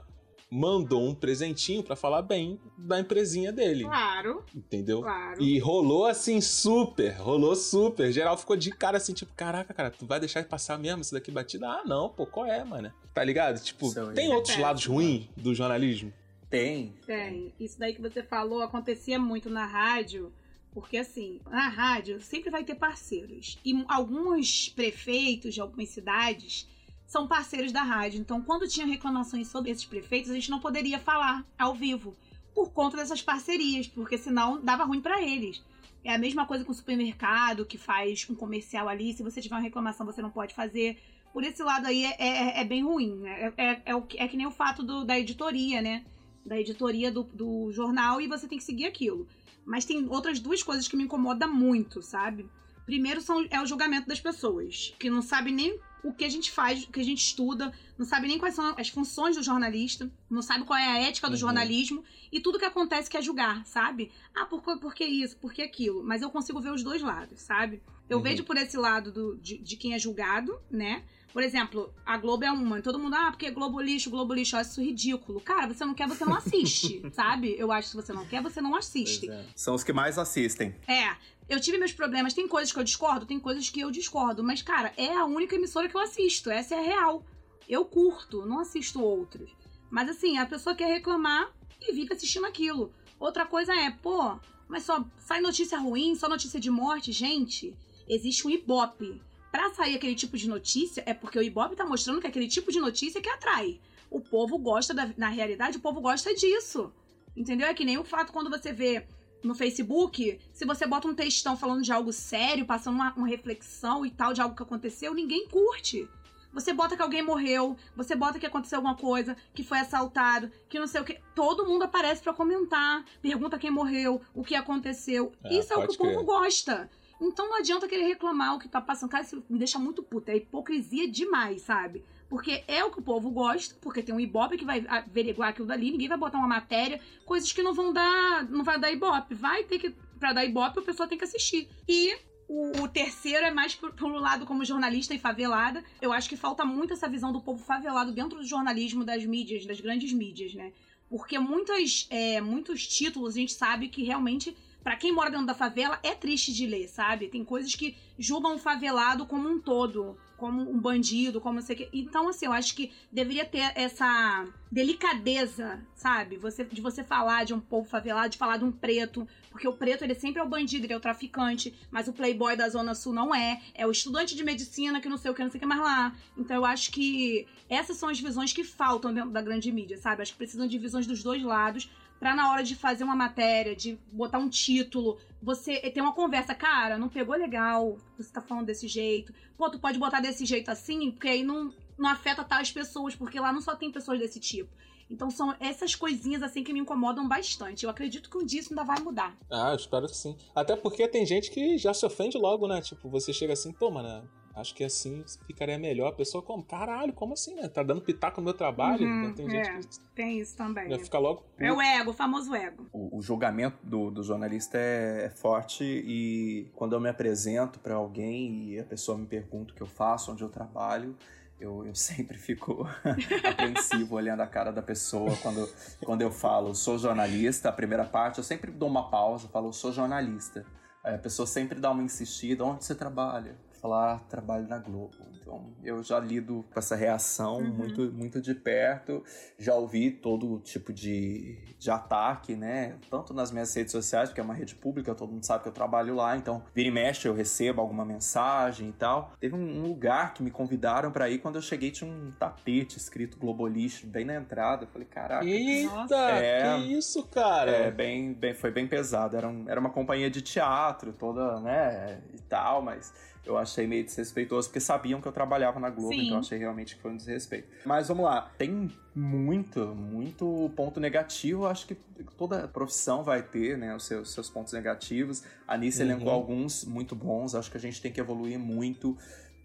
[0.50, 5.02] mandou um presentinho pra falar bem da empresinha dele, Claro, entendeu?
[5.02, 5.42] claro.
[5.42, 8.10] E rolou assim super, rolou super.
[8.12, 11.30] Geral ficou de cara assim, tipo, caraca, cara, tu vai deixar passar mesmo isso daqui
[11.30, 11.66] batida?
[11.68, 12.90] Ah, não, pô, qual é, mano?
[13.12, 13.60] Tá ligado?
[13.62, 14.14] Tipo, Isso aí.
[14.14, 16.10] tem outros É lados ruins do jornalismo?
[16.48, 16.94] Tem.
[17.04, 17.52] Tem.
[17.60, 20.32] Isso daí que você falou acontecia muito na rádio,
[20.74, 23.56] porque assim, na rádio sempre vai ter parceiros.
[23.64, 26.68] E alguns prefeitos de algumas cidades
[27.06, 28.20] são parceiros da rádio.
[28.20, 32.16] Então, quando tinha reclamações sobre esses prefeitos, a gente não poderia falar ao vivo
[32.54, 35.62] por conta dessas parcerias, porque senão dava ruim para eles.
[36.02, 39.14] É a mesma coisa com o supermercado que faz um comercial ali.
[39.14, 40.98] Se você tiver uma reclamação, você não pode fazer.
[41.32, 43.22] Por esse lado aí é, é, é bem ruim.
[43.26, 46.04] É, é, é, é que nem o fato do- da editoria, né?
[46.44, 49.26] Da editoria do, do jornal e você tem que seguir aquilo.
[49.66, 52.48] Mas tem outras duas coisas que me incomodam muito, sabe?
[52.86, 56.50] Primeiro são, é o julgamento das pessoas, que não sabe nem o que a gente
[56.50, 60.10] faz, o que a gente estuda, não sabe nem quais são as funções do jornalista,
[60.28, 61.38] não sabe qual é a ética do Uhum.
[61.38, 64.12] jornalismo e tudo que acontece quer julgar, sabe?
[64.34, 66.04] Ah, por, que- por que isso, por que aquilo?
[66.04, 67.82] Mas eu consigo ver os dois lados, sabe?
[68.06, 68.22] Eu Uhum.
[68.22, 71.02] vejo por esse lado do, de, de quem é julgado, né?
[71.34, 74.54] Por exemplo, a Globo é uma, e todo mundo, ah, porque Globo lixo, Globo lixo,
[74.54, 75.40] eu acho isso ridículo.
[75.40, 77.56] Cara, você não quer, você não assiste, sabe?
[77.58, 79.28] Eu acho que se você não quer, você não assiste.
[79.28, 79.44] É.
[79.56, 80.76] São os que mais assistem.
[80.86, 81.16] É,
[81.48, 82.34] eu tive meus problemas.
[82.34, 84.44] Tem coisas que eu discordo, tem coisas que eu discordo.
[84.44, 86.52] Mas, cara, é a única emissora que eu assisto.
[86.52, 87.26] Essa é a real.
[87.68, 89.50] Eu curto, não assisto outros.
[89.90, 92.92] Mas, assim, a pessoa quer reclamar e fica assistindo aquilo.
[93.18, 97.10] Outra coisa é, pô, mas só sai notícia ruim, só notícia de morte.
[97.10, 97.76] Gente,
[98.08, 99.20] existe um Ibope.
[99.54, 102.48] Pra sair aquele tipo de notícia, é porque o Ibope tá mostrando que é aquele
[102.48, 103.80] tipo de notícia que atrai.
[104.10, 106.92] O povo gosta, da, na realidade, o povo gosta disso.
[107.36, 107.68] Entendeu?
[107.68, 109.06] É que nem o fato quando você vê
[109.44, 114.04] no Facebook, se você bota um textão falando de algo sério, passando uma, uma reflexão
[114.04, 116.08] e tal de algo que aconteceu, ninguém curte.
[116.52, 120.80] Você bota que alguém morreu, você bota que aconteceu alguma coisa, que foi assaltado, que
[120.80, 121.20] não sei o que.
[121.32, 125.30] Todo mundo aparece pra comentar, pergunta quem morreu, o que aconteceu.
[125.44, 126.24] É, Isso é o que o povo crer.
[126.24, 126.90] gosta.
[127.20, 129.10] Então não adianta querer reclamar o que tá passando.
[129.10, 130.32] Cara, isso me deixa muito puta.
[130.32, 132.04] É hipocrisia demais, sabe?
[132.28, 135.68] Porque é o que o povo gosta, porque tem um ibope que vai averiguar aquilo
[135.68, 138.48] dali, ninguém vai botar uma matéria, coisas que não vão dar.
[138.50, 139.34] não vai dar ibope.
[139.34, 139.94] Vai ter que.
[140.18, 141.68] Pra dar ibope, a pessoa tem que assistir.
[141.88, 142.16] E
[142.48, 145.82] o, terceiro é mais pro, pro lado como jornalista e favelada.
[146.00, 149.66] Eu acho que falta muito essa visão do povo favelado dentro do jornalismo das mídias,
[149.66, 150.72] das grandes mídias, né?
[151.08, 155.54] Porque muitas, é, muitos títulos a gente sabe que realmente, pra quem mora dentro da
[155.54, 157.28] favela, é triste de ler, sabe?
[157.28, 161.74] Tem coisas que julgam o favelado como um todo, como um bandido, como não sei
[161.74, 161.88] o quê.
[161.90, 166.36] Então, assim, eu acho que deveria ter essa delicadeza, sabe?
[166.36, 169.72] Você, de você falar de um povo favelado, de falar de um preto, porque o
[169.72, 172.94] preto, ele sempre é o bandido, ele é o traficante, mas o playboy da Zona
[172.94, 173.62] Sul não é.
[173.74, 175.80] É o estudante de medicina que não sei o que, não sei o que mais
[175.80, 176.14] lá.
[176.36, 180.20] Então, eu acho que essas são as visões que faltam dentro da grande mídia, sabe?
[180.20, 183.76] Acho que precisam de visões dos dois lados pra na hora de fazer uma matéria,
[183.76, 188.66] de botar um título, você ter uma conversa, cara, não pegou legal, você tá falando
[188.66, 189.32] desse jeito.
[189.56, 193.38] Pô, tu pode botar desse jeito assim, porque aí não, não afeta tais pessoas, porque
[193.38, 194.70] lá não só tem pessoas desse tipo.
[195.10, 197.84] Então são essas coisinhas assim que me incomodam bastante.
[197.84, 199.36] Eu acredito que um dia isso ainda vai mudar.
[199.50, 200.36] Ah, eu espero que sim.
[200.54, 202.80] Até porque tem gente que já se ofende logo, né?
[202.80, 206.08] Tipo, você chega assim, pô, mano, acho que assim ficaria melhor.
[206.08, 207.68] A pessoa como, caralho, como assim, né?
[207.68, 209.06] Tá dando pitaco no meu trabalho?
[209.06, 209.78] Uhum, Então tem gente é.
[209.80, 210.88] que Tem isso também.
[210.90, 211.44] já fica logo.
[211.58, 212.86] É o ego, o famoso ego.
[212.92, 217.94] O, o julgamento do, do jornalista é, é forte e quando eu me apresento para
[217.94, 221.16] alguém e a pessoa me pergunta o que eu faço, onde eu trabalho,
[221.60, 222.86] eu, eu sempre fico
[223.48, 225.68] apreensivo olhando a cara da pessoa quando,
[226.04, 227.68] quando eu falo sou jornalista.
[227.68, 230.64] A primeira parte eu sempre dou uma pausa, falo sou jornalista.
[231.02, 233.56] Aí a pessoa sempre dá uma insistida, onde você trabalha?
[233.84, 235.12] Falar, trabalho na Globo.
[235.38, 237.68] Então eu já lido com essa reação Uhum.
[237.70, 239.22] muito, muito de perto.
[239.58, 242.96] Já ouvi todo tipo de, de ataque, né?
[243.10, 245.72] Tanto nas minhas redes sociais, porque é uma rede pública, todo mundo sabe que eu
[245.72, 246.34] trabalho lá.
[246.34, 249.32] Então, vira e mexe, eu recebo alguma mensagem e tal.
[249.38, 251.40] Teve um, lugar que me convidaram pra ir.
[251.40, 254.84] Quando eu cheguei, tinha um tapete escrito Globolixo bem na entrada.
[254.84, 255.44] Eu falei, caraca.
[255.44, 256.78] Eita, É.
[256.78, 257.70] que isso, cara?
[257.70, 259.36] É, bem, bem, foi bem pesado.
[259.36, 263.12] Era, um- era uma companhia de teatro toda, né, e tal, mas
[263.46, 266.22] eu achei meio desrespeitoso, porque sabiam que eu trabalhava na Globo, Sim.
[266.22, 267.68] então eu achei realmente que foi um desrespeito.
[267.84, 271.96] Mas vamos lá, tem muito, muito ponto negativo, acho que
[272.36, 275.44] toda profissão vai ter, né, os seus, seus pontos negativos.
[275.68, 276.10] A Nice Uhum.
[276.10, 279.16] elencou alguns muito bons, acho que a gente tem que evoluir muito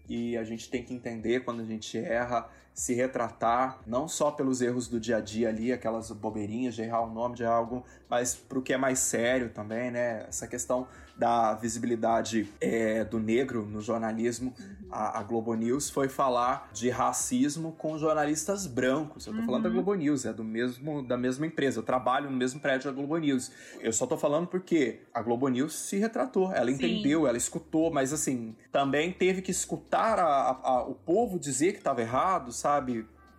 [0.08, 2.48] e a gente tem que entender quando a gente erra,
[2.80, 7.02] se retratar, não só pelos erros do dia a dia ali, aquelas bobeirinhas de errar
[7.02, 10.24] o nome de algo, mas pro que é mais sério também, né?
[10.26, 14.54] Essa questão da visibilidade é, do negro no jornalismo,
[14.90, 19.26] a, a Globo News foi falar de racismo com jornalistas brancos.
[19.26, 19.74] Eu tô falando da Uhum.
[19.74, 21.80] Globo News, é do mesmo, da mesma empresa.
[21.80, 23.52] Eu trabalho no mesmo prédio da Globo News.
[23.80, 26.76] Eu só tô falando porque a Globo News se retratou, ela Sim.
[26.76, 31.72] entendeu, ela escutou, mas assim, também teve que escutar a- a- a- o povo dizer
[31.72, 32.69] que estava errado, sabe?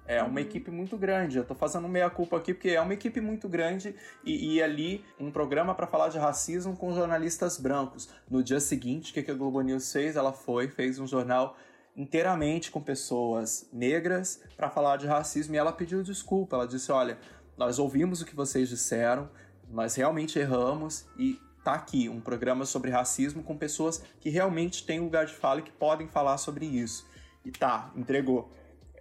[0.06, 0.40] É uma Uhum.
[0.40, 1.38] equipe muito grande.
[1.38, 5.32] Eu tô fazendo meia-culpa aqui porque é uma equipe muito grande e, e ali um
[5.32, 8.10] programa para falar de racismo com jornalistas brancos.
[8.30, 10.16] No dia seguinte, o que, que a Globo News fez?
[10.16, 11.56] Ela foi, fez um jornal
[11.96, 16.56] inteiramente com pessoas negras para falar de racismo e ela pediu desculpa.
[16.56, 17.18] Ela disse: Olha,
[17.58, 19.30] nós ouvimos o que vocês disseram,
[19.70, 25.00] nós realmente erramos e tá aqui um programa sobre racismo com pessoas que realmente têm
[25.00, 27.08] lugar de fala e que podem falar sobre isso.
[27.46, 28.52] E tá, entregou.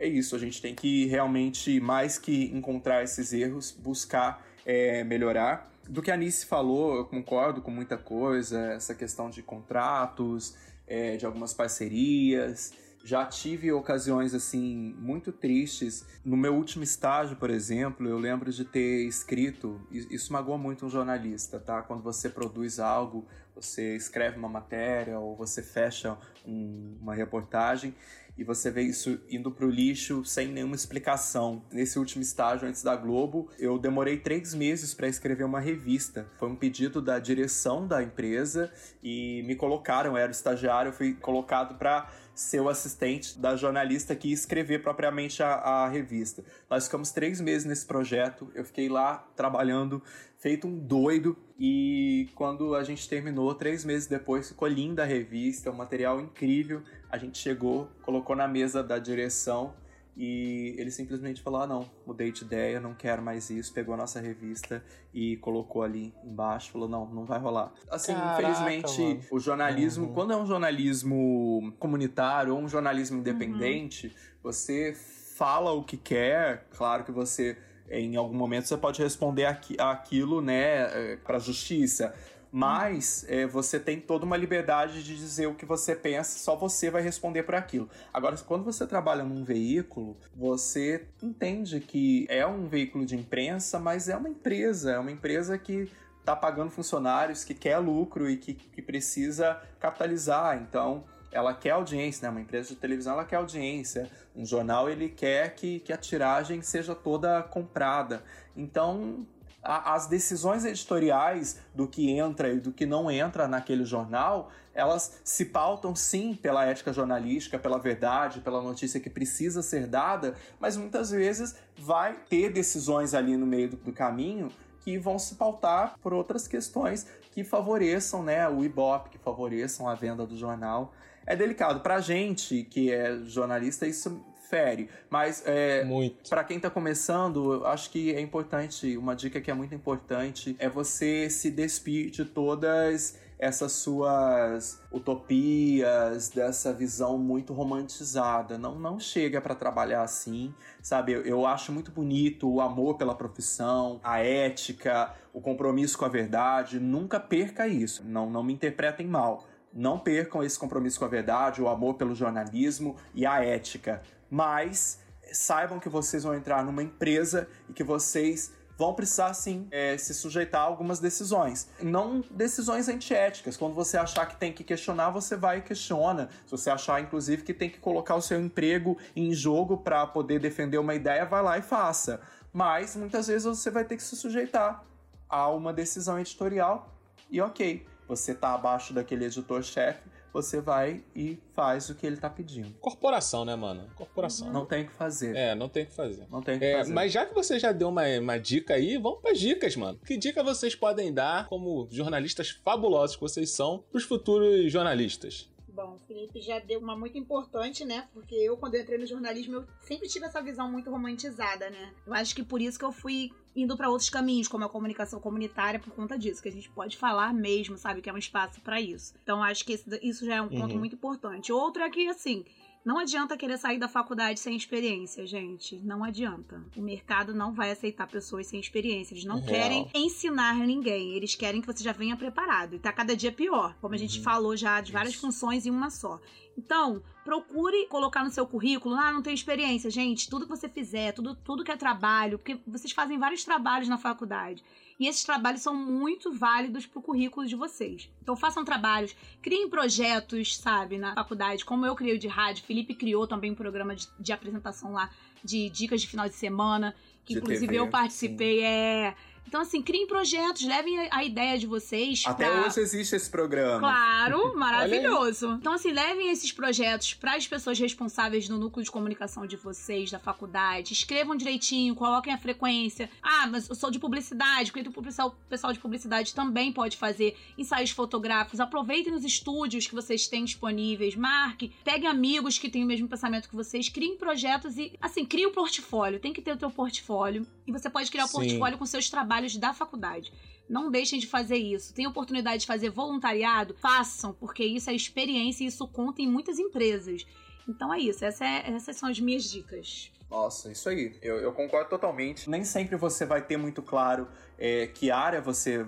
[0.01, 5.71] É isso, a gente tem que realmente, mais que encontrar esses erros, buscar é, melhorar.
[5.87, 11.19] Do que a Nice falou, eu concordo com muita coisa, essa questão de contratos, é,
[11.19, 12.73] de algumas parcerias.
[13.05, 16.07] Já tive ocasiões assim muito tristes.
[16.25, 20.89] No meu último estágio, por exemplo, eu lembro de ter escrito, isso magoa muito um
[20.89, 21.83] jornalista, tá?
[21.83, 27.95] Quando você produz algo, você escreve uma matéria ou você fecha um, uma reportagem
[28.41, 31.63] e você vê isso indo pro lixo sem nenhuma explicação.
[31.71, 36.27] Nesse último estágio antes da Globo, eu demorei três meses para escrever uma revista.
[36.39, 38.73] Foi um pedido da direção da empresa
[39.03, 44.29] e me colocaram, eu era estagiário, fui colocado para ser o assistente da jornalista que
[44.29, 46.43] ia escrever propriamente a, a, revista.
[46.71, 50.03] Nós ficamos três meses nesse projeto, eu fiquei lá trabalhando,
[50.39, 55.71] feito um doido, e quando a gente terminou, três meses depois, ficou linda a revista,
[55.71, 56.83] um material incrível.
[57.11, 59.75] A gente chegou, colocou na mesa da direção
[60.17, 63.73] e ele simplesmente falou: ah, não, mudei de ideia, não quero mais isso.
[63.73, 64.83] Pegou a nossa revista
[65.13, 66.71] e colocou ali embaixo.
[66.73, 67.73] Falou: não, não vai rolar.
[67.91, 69.21] Assim, Caraca, infelizmente, mano.
[69.31, 70.13] o jornalismo, Uhum.
[70.15, 74.95] quando é um jornalismo comunitário ou um jornalismo independente, você
[75.37, 76.67] fala o que quer.
[76.77, 77.57] Claro que você,
[77.91, 82.15] em algum momento, você pode responder aqui, aquilo, né, para a justiça.
[82.53, 86.91] Mas é, você tem toda uma liberdade de dizer o que você pensa, só você
[86.91, 87.89] vai responder por aquilo.
[88.13, 94.09] Agora, quando você trabalha num veículo, você entende que é um veículo de imprensa, mas
[94.09, 98.55] é uma empresa, é uma empresa que está pagando funcionários, que quer lucro e que,
[98.55, 100.61] que precisa capitalizar.
[100.61, 102.31] Então, ela quer audiência, né?
[102.31, 104.11] Uma empresa de televisão ela quer audiência.
[104.35, 108.23] Um jornal ele quer que, que a tiragem seja toda comprada.
[108.57, 109.27] Então
[109.63, 115.21] a- as decisões editoriais do que entra e do que não entra naquele jornal, elas
[115.25, 120.77] se pautam sim pela ética jornalística, pela verdade, pela notícia que precisa ser dada, mas
[120.77, 124.51] muitas vezes vai ter decisões ali no meio do, do caminho
[124.83, 129.95] que vão se pautar por outras questões que favoreçam né, o Ibope, que favoreçam a
[129.95, 130.95] venda do jornal.
[131.27, 131.81] É delicado.
[131.81, 134.91] Pra gente que é jornalista, isso fere.
[135.09, 136.29] Mas é, Muito.
[136.29, 140.57] Pra quem tá começando, eu acho que é importante, uma dica que é muito importante
[140.59, 148.59] é você se despir de todas essas suas utopias, dessa visão muito romantizada.
[148.59, 151.13] Não, não chega pra trabalhar assim, sabe?
[151.13, 156.09] Eu, eu acho muito bonito o amor pela profissão, a ética, o compromisso com a
[156.09, 156.79] verdade.
[156.79, 158.05] Nunca perca isso.
[158.05, 159.47] Não, não me interpretem mal.
[159.73, 164.03] Não percam esse compromisso com a verdade, o amor pelo jornalismo e a ética.
[164.31, 164.99] Mas
[165.33, 170.15] saibam que vocês vão entrar numa empresa e que vocês vão precisar sim é, se
[170.15, 171.69] sujeitar a algumas decisões.
[171.83, 173.55] Não decisões antiéticas.
[173.55, 176.31] Quando você achar que tem que questionar, você vai e questiona.
[176.47, 180.41] Se você achar, inclusive, que tem que colocar o seu emprego em jogo para poder
[180.41, 182.23] defender uma ideia, vai lá e faça.
[182.53, 184.83] Mas muitas vezes você vai ter que se sujeitar
[185.29, 186.91] a uma decisão editorial
[187.31, 190.03] e ok, você tá abaixo daquele editor-chefe,
[190.33, 192.73] você vai e faz o que ele tá pedindo.
[192.81, 193.85] Corporação, né, mano?
[193.97, 194.53] Corporação.
[194.53, 195.35] Não tem o que fazer.
[195.37, 196.27] É, não tem o que fazer.
[196.31, 196.93] Não tem o que É, fazer.
[196.93, 199.99] mas já que você já deu uma, uma dica aí, vamos para dicas, mano.
[200.07, 205.50] Que dica vocês podem dar como jornalistas fabulosos que vocês são pros futuros jornalistas?
[205.81, 208.07] Bom, o Felipe já deu uma muito importante, né?
[208.13, 211.95] Porque eu, quando eu entrei no jornalismo, eu sempre tive essa visão muito romantizada, né?
[212.07, 215.19] Eu acho que por isso que eu fui indo pra outros caminhos, como a comunicação
[215.19, 218.03] comunitária, por conta disso, que a gente pode falar mesmo, sabe?
[218.03, 219.15] Que é um espaço pra isso.
[219.23, 219.73] Então, acho que
[220.03, 220.81] isso já é um ponto Uhum.
[220.81, 221.51] muito importante.
[221.51, 222.45] Outro é que, assim.
[222.83, 225.77] Não adianta querer sair da faculdade sem experiência, gente.
[225.81, 226.65] Não adianta.
[226.75, 229.13] O mercado não vai aceitar pessoas sem experiência.
[229.13, 229.49] Eles não Real.
[229.49, 231.13] querem ensinar ninguém.
[231.13, 232.75] Eles querem que você já venha preparado.
[232.75, 233.77] E tá cada dia pior.
[233.83, 235.21] Como a gente falou já de várias Isso.
[235.21, 236.19] funções em uma só.
[236.57, 239.91] Então, procure colocar no seu currículo, ah, não tenho experiência.
[239.91, 243.89] Gente, tudo que você fizer, tudo, tudo que é trabalho, porque vocês fazem vários trabalhos
[243.89, 244.65] na faculdade.
[245.01, 248.11] E esses trabalhos são muito válidos pro currículo de vocês.
[248.23, 252.95] Então façam trabalhos, criem projetos, sabe, na faculdade, como eu criei o de rádio, Felipe
[252.95, 255.11] criou também um programa de, de apresentação lá
[255.43, 256.95] de dicas de final de semana,
[257.25, 259.15] que De inclusive TV, eu participei, é.
[259.51, 262.23] Então, assim, criem projetos, levem a ideia de vocês.
[262.25, 262.67] Até pra...
[262.67, 263.81] hoje existe esse programa.
[263.81, 265.59] Claro, maravilhoso.
[265.61, 270.09] Então, assim, levem esses projetos para as pessoas responsáveis no núcleo de comunicação de vocês,
[270.09, 270.93] da faculdade.
[270.93, 273.11] Escrevam direitinho, coloquem a frequência.
[273.21, 275.03] Ah, mas eu sou de publicidade, porque o
[275.49, 278.61] pessoal de publicidade também pode fazer ensaios fotográficos.
[278.61, 283.49] Aproveitem os estúdios que vocês têm disponíveis, marque, peguem amigos que têm o mesmo pensamento
[283.49, 286.21] que vocês, criem projetos e, assim, crie o portfólio.
[286.21, 287.45] Tem que ter o teu portfólio.
[287.67, 290.33] E você pode criar o portfólio com seus trabalhos da faculdade.
[290.69, 291.93] Não deixem de fazer isso.
[291.95, 293.75] Tem oportunidade de fazer voluntariado?
[293.75, 297.27] Façam, porque isso é experiência e isso conta em muitas empresas.
[297.69, 298.25] Então é isso.
[298.25, 300.13] Essa é- essas são as minhas dicas.
[300.31, 301.17] Nossa, isso aí.
[301.23, 302.49] Eu, eu concordo totalmente.
[302.49, 304.29] Nem sempre você vai ter muito claro
[304.59, 305.85] é, que área você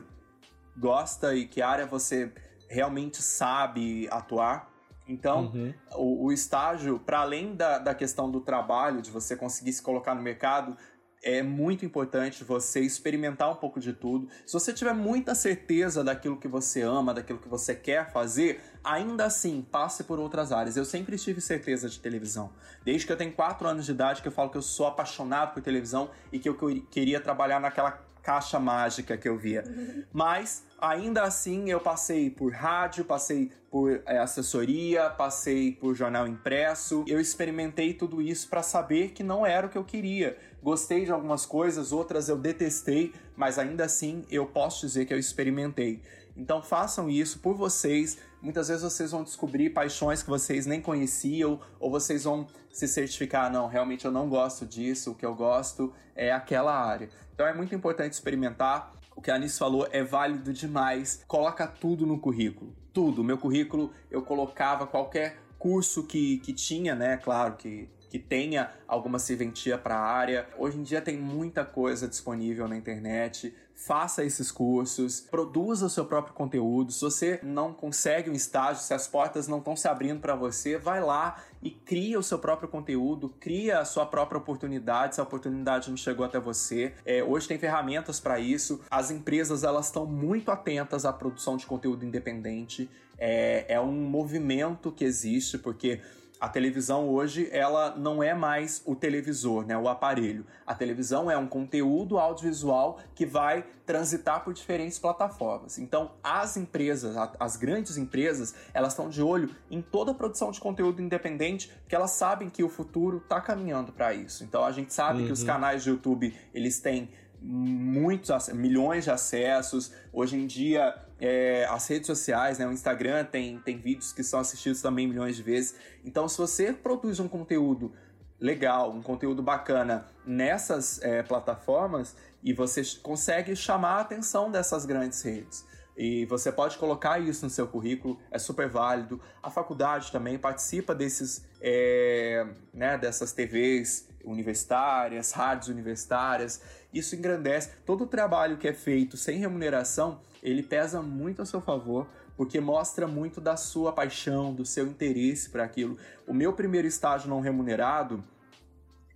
[0.77, 2.33] gosta e que área você
[2.69, 4.71] realmente sabe atuar.
[5.07, 5.75] Então, Uhum.
[5.97, 10.15] o, o estágio, para além da, da questão do trabalho, de você conseguir se colocar
[10.15, 10.77] no mercado,
[11.23, 14.29] é muito importante você experimentar um pouco de tudo.
[14.45, 19.25] Se você tiver muita certeza daquilo que você ama, daquilo que você quer fazer, ainda
[19.27, 20.77] assim, passe por outras áreas.
[20.77, 22.51] Eu sempre tive certeza de televisão.
[22.85, 25.55] Desde que eu tenho 4 anos de idade, que eu falo que eu sou apaixonado
[25.55, 29.65] por televisão e que eu que- queria trabalhar naquela caixa mágica que eu via.
[30.13, 37.05] Mas, ainda assim, eu passei por rádio, passei por é, assessoria, passei por jornal impresso.
[37.09, 40.39] Eu experimentei tudo isso para saber que não era o que eu queria.
[40.63, 45.19] Gostei de algumas coisas, outras eu detestei, mas ainda assim eu posso dizer que eu
[45.19, 46.01] experimentei.
[46.37, 48.19] Então façam isso por vocês.
[48.41, 53.53] Muitas vezes vocês vão descobrir paixões que vocês nem conheciam, ou vocês vão se certificar,
[53.53, 57.11] não, realmente eu não gosto disso, o que eu gosto é aquela área.
[57.35, 58.93] Então é muito importante experimentar.
[59.15, 61.23] O que a Anis falou é válido demais.
[61.27, 62.75] Coloca tudo no currículo.
[62.93, 63.23] Tudo.
[63.23, 67.19] Meu currículo eu colocava qualquer curso que, que tinha, né?
[67.19, 70.47] Claro que, que tenha alguma serventia para a área.
[70.59, 73.55] Hoje em dia tem muita coisa disponível na internet.
[73.75, 76.93] Faça esses cursos, produza o seu próprio conteúdo.
[76.93, 80.77] Se você não consegue um estágio, se as portas não estão se abrindo para você,
[80.77, 85.25] vai lá e cria o seu próprio conteúdo, cria a sua própria oportunidade, se a
[85.25, 86.93] oportunidade não chegou até você.
[87.07, 88.83] É, hoje tem ferramentas para isso.
[88.91, 92.91] As empresas elas estão muito atentas à produção de conteúdo independente.
[93.17, 96.03] É, é um movimento que existe, porque
[96.43, 100.45] a televisão hoje ela não é mais o televisor, né, o aparelho.
[100.67, 105.79] A televisão é um conteúdo audiovisual que vai transitar por diferentes plataformas.
[105.79, 110.59] Então, as empresas, as grandes empresas, elas estão de olho em toda a produção de
[110.59, 114.43] conteúdo independente, porque elas sabem que o futuro está caminhando para isso.
[114.43, 115.47] Então, a gente sabe que os Uhum.
[115.47, 117.09] canais de YouTube, eles têm
[117.43, 119.93] muitos milhões de acessos.
[120.13, 124.41] Hoje em dia, é, as redes sociais, né, o Instagram tem, tem vídeos que são
[124.41, 125.75] assistidos também milhões de vezes.
[126.05, 127.93] Então, se você produz um conteúdo
[128.41, 135.23] legal, um conteúdo bacana nessas é, plataformas e você consegue chamar a atenção dessas grandes
[135.23, 135.65] redes.
[135.97, 139.21] E você pode colocar isso no seu currículo, é super válido.
[139.43, 146.61] A faculdade também participa desses, é, né, dessas TVs universitárias, rádios universitárias.
[146.93, 147.71] Isso engrandece.
[147.85, 152.07] Todo o trabalho que é feito sem remuneração, ele pesa muito a seu favor,
[152.37, 155.97] porque mostra muito da sua paixão, do seu interesse para aquilo.
[156.27, 158.23] O meu primeiro estágio não remunerado,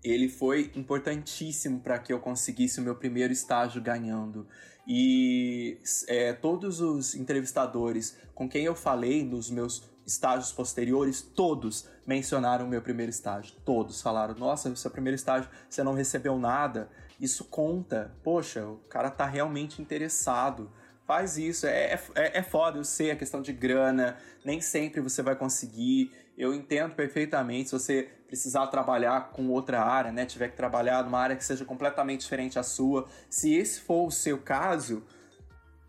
[0.03, 4.47] ele foi importantíssimo para que eu conseguisse o meu primeiro estágio ganhando.
[4.87, 12.65] E é, todos os entrevistadores com quem eu falei nos meus estágios posteriores, todos mencionaram
[12.65, 13.55] o meu primeiro estágio.
[13.65, 16.89] Todos falaram: Nossa, no seu primeiro estágio você não recebeu nada.
[17.21, 18.15] Isso conta.
[18.23, 20.71] Poxa, o cara tá realmente interessado.
[21.07, 21.67] Faz isso.
[21.67, 24.17] É, é, é foda, eu sei, a questão de grana.
[24.45, 26.13] Nem sempre você vai conseguir.
[26.37, 30.27] Eu entendo perfeitamente se você precisar trabalhar com outra área, né?
[30.27, 33.09] Tiver que trabalhar numa área que seja completamente diferente à sua.
[33.31, 35.05] Se esse for o seu caso,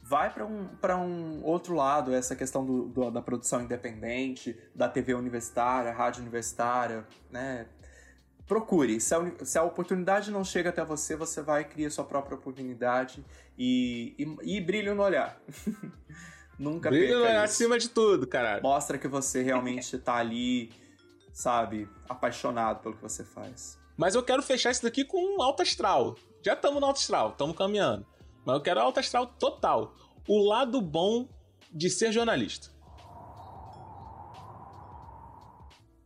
[0.08, 4.88] vai para um, pra um outro lado, essa questão do, do- da produção independente, da
[4.88, 7.68] TV universitária, rádio universitária, né?
[8.48, 9.02] Procure.
[9.02, 13.24] Se a, se a oportunidade não chega até você, você vai criar sua própria oportunidade
[13.58, 15.38] e, e, e brilho no olhar.
[16.58, 18.64] Nunca Brilho perca acima de tudo, caralho.
[18.64, 20.72] Mostra que você realmente tá ali,
[21.34, 23.78] sabe, apaixonado pelo que você faz.
[23.98, 26.16] Mas eu quero fechar isso daqui com um alto astral.
[26.42, 28.06] Já estamos no alto astral, estamos caminhando.
[28.48, 29.94] Mas eu quero alto astral total.
[30.26, 31.28] O lado bom
[31.70, 32.70] de ser jornalista.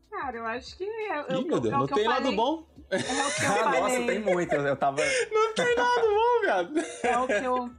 [0.10, 2.08] Cara, eu acho que é, é Ih, que meu eu- Deus, é não eu tem
[2.08, 2.64] lado falei- bom?
[2.90, 3.12] É o que eu
[3.52, 3.80] Ah, falei.
[3.82, 4.56] nossa, tem muito.
[4.56, 5.02] Eu tava.
[5.32, 6.80] Não tem lado bom, viado.
[7.04, 7.70] é o que eu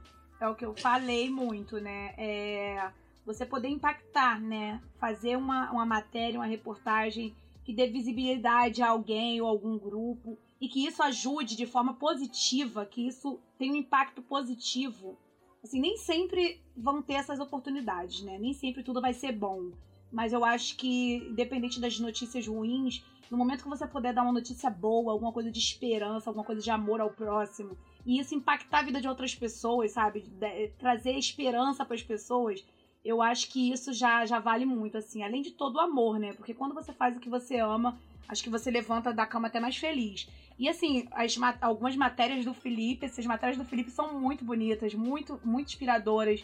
[0.41, 2.13] é o que eu falei muito, né?
[2.17, 2.89] É
[3.25, 4.81] você poder impactar, né?
[4.97, 7.35] Fazer uma, uma matéria, uma reportagem
[7.65, 12.85] que dê visibilidade a alguém ou algum grupo e que isso ajude de forma positiva,
[12.85, 15.17] que isso tenha um impacto positivo,
[15.61, 18.37] assim, nem sempre vão ter essas oportunidades, né?
[18.39, 19.71] Nem sempre tudo vai ser bom.
[20.09, 24.31] Mas eu acho que, independente das notícias ruins, no momento que você puder dar uma
[24.31, 28.79] notícia boa, alguma coisa de esperança, alguma coisa de amor ao próximo, e isso impactar
[28.79, 30.21] a vida de outras pessoas, sabe?
[30.21, 32.63] De- trazer esperança para as pessoas,
[33.03, 35.23] eu acho que isso já, já vale muito, assim.
[35.23, 36.31] Além de todo o amor, né?
[36.31, 39.59] Porque quando você faz o que você ama, acho que você levanta da cama até
[39.59, 40.27] mais feliz.
[40.57, 44.93] E assim, as, ma- algumas matérias do Felipe, essas matérias do Felipe são muito bonitas,
[44.93, 46.43] muito, muito inspiradoras.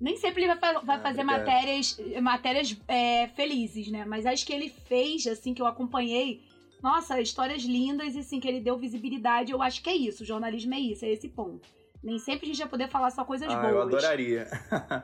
[0.00, 1.38] Nem sempre ele vai, vai Ah, fazer obrigado.
[1.46, 4.04] matérias, matérias é, felizes, né?
[4.04, 6.40] Mas as que ele fez, assim, que eu acompanhei,
[6.82, 10.22] nossa, histórias lindas e assim, que ele deu visibilidade, eu acho que é isso.
[10.24, 11.68] O jornalismo é isso, é esse ponto.
[12.02, 13.72] Nem sempre a gente vai poder falar só coisas Ah, boas.
[13.74, 14.48] eu adoraria.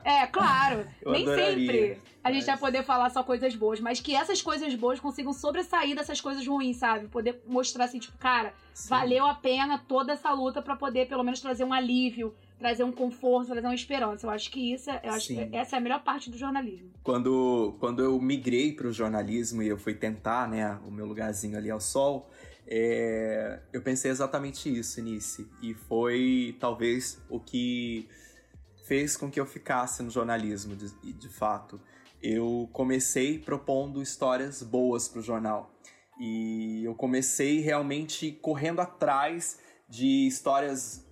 [0.03, 0.85] É, claro.
[1.01, 4.41] Eu Nem adoraria, sempre a gente vai poder falar só coisas boas, mas que essas
[4.41, 7.07] coisas boas consigam sobressair dessas coisas ruins, sabe?
[7.07, 8.89] Poder mostrar assim, tipo, cara, Sim.
[8.89, 12.91] valeu a pena toda essa luta pra poder pelo menos trazer um alívio, trazer um
[12.91, 14.27] conforto, trazer uma esperança.
[14.27, 15.47] Eu acho que isso, é- eu acho Sim.
[15.49, 16.89] que essa é a melhor parte do jornalismo.
[17.01, 21.57] Quando, quando eu migrei para o jornalismo e eu fui tentar né, o meu lugarzinho
[21.57, 22.29] ali ao sol,
[22.71, 25.49] é, eu pensei exatamente isso, Nice.
[25.59, 28.07] E foi talvez o que
[28.85, 31.81] fez com que eu ficasse no jornalismo, de, de fato.
[32.21, 35.73] Eu comecei propondo histórias boas para o jornal.
[36.19, 39.57] E eu comecei realmente correndo atrás
[39.89, 41.03] de histórias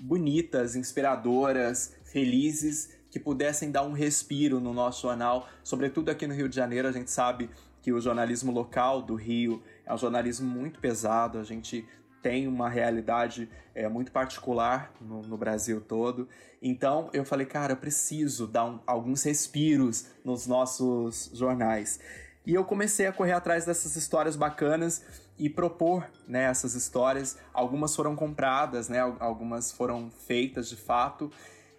[0.00, 5.48] bonitas, inspiradoras, felizes, que pudessem dar um respiro no nosso jornal.
[5.62, 7.50] Sobretudo aqui no Rio de Janeiro, a gente sabe
[7.82, 11.86] que o jornalismo local do Rio é um jornalismo muito pesado, a gente
[12.22, 16.26] tem uma realidade é, muito particular no, no Brasil todo.
[16.62, 22.00] Então eu falei, cara, eu preciso dar um- alguns respiros nos nossos jornais.
[22.46, 25.02] E eu comecei a correr atrás dessas histórias bacanas
[25.38, 27.36] e propor né, essas histórias.
[27.52, 31.30] Algumas foram compradas, né, al- algumas foram feitas de fato.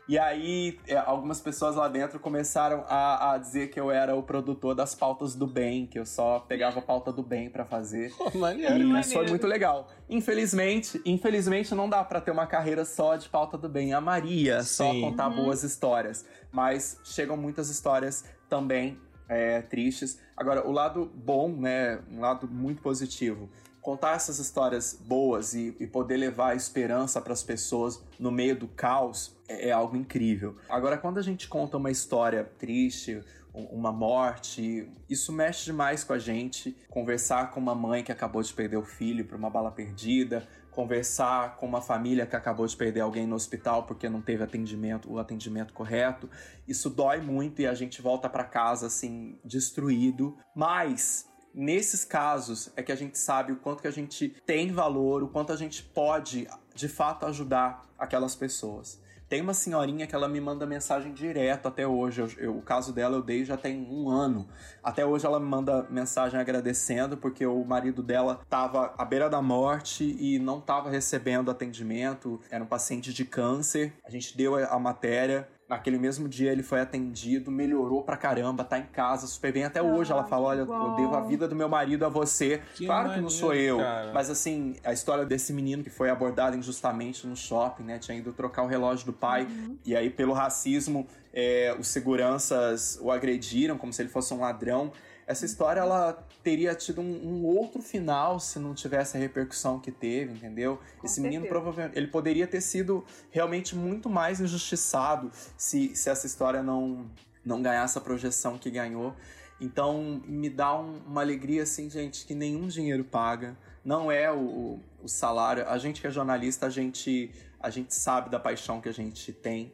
[0.08, 4.22] E aí, é, algumas pessoas lá dentro começaram a, a dizer que eu era o
[4.22, 8.14] produtor das pautas do bem, que eu só pegava a pauta do bem pra fazer.
[8.16, 8.76] Pô, E maneiro.
[8.76, 9.10] isso maneiro.
[9.12, 9.88] foi muito legal.
[10.08, 13.94] Infelizmente, infelizmente não dá pra ter uma carreira só de pauta do bem.
[13.94, 15.02] A Maria só Sim.
[15.02, 15.38] contar Uhum.
[15.38, 20.20] boas histórias, mas chegam muitas histórias também é, tristes.
[20.38, 23.50] Agora, o lado bom, né, um lado muito positivo,
[23.86, 28.68] contar essas histórias boas e, e poder levar esperança para as pessoas no meio do
[28.68, 30.56] caos é, é algo incrível.
[30.68, 33.22] Agora, quando a gente conta uma história triste,
[33.54, 36.76] um- uma morte, isso mexe demais com a gente.
[36.90, 41.56] Conversar com uma mãe que acabou de perder o filho para uma bala perdida, conversar
[41.58, 45.20] com uma família que acabou de perder alguém no hospital porque não teve atendimento, o
[45.20, 46.28] atendimento correto,
[46.68, 50.36] isso dói muito e a gente volta para casa assim destruído.
[50.56, 55.24] Mas nesses casos é que a gente sabe o quanto que a gente tem valor,
[55.24, 59.04] o quanto a gente pode de fato ajudar aquelas pessoas.
[59.28, 62.22] Tem uma senhorinha que ela me manda mensagem direto até hoje.
[62.22, 64.48] Eu- eu- o caso dela eu dei já tem um ano.
[64.84, 69.42] Até hoje ela me manda mensagem agradecendo porque o marido dela estava à beira da
[69.42, 72.40] morte e não estava recebendo atendimento.
[72.52, 73.94] Era um paciente de câncer.
[74.06, 75.48] A gente deu a, a matéria.
[75.68, 79.64] Naquele mesmo dia ele foi atendido, melhorou pra caramba, tá em casa super bem.
[79.64, 82.62] Até hoje ela fala: Olha, eu devo a vida do meu marido a você.
[82.76, 84.12] Que claro que não sou maneiro, eu, cara.
[84.14, 87.98] mas assim, a história desse menino que foi abordado injustamente no shopping, né?
[87.98, 89.48] Tinha ido trocar o relógio do pai.
[89.84, 94.92] E aí, pelo racismo, é, os seguranças o agrediram como se ele fosse um ladrão.
[95.28, 96.14] Essa história, ela
[96.44, 100.80] teria tido um, um outro final se não tivesse a repercussão que teve, entendeu?
[101.00, 101.62] Com Esse menino certeza.
[101.62, 107.10] provavelmente, ele poderia ter sido realmente muito mais injustiçado se, se essa história não,
[107.44, 109.16] não ganhasse a projeção que ganhou.
[109.60, 113.58] Então, me dá um- uma alegria, assim, gente, que nenhum dinheiro paga.
[113.84, 115.68] Não é o, o salário.
[115.68, 119.32] A gente que é jornalista, a gente, a gente sabe da paixão que a gente
[119.34, 119.72] tem.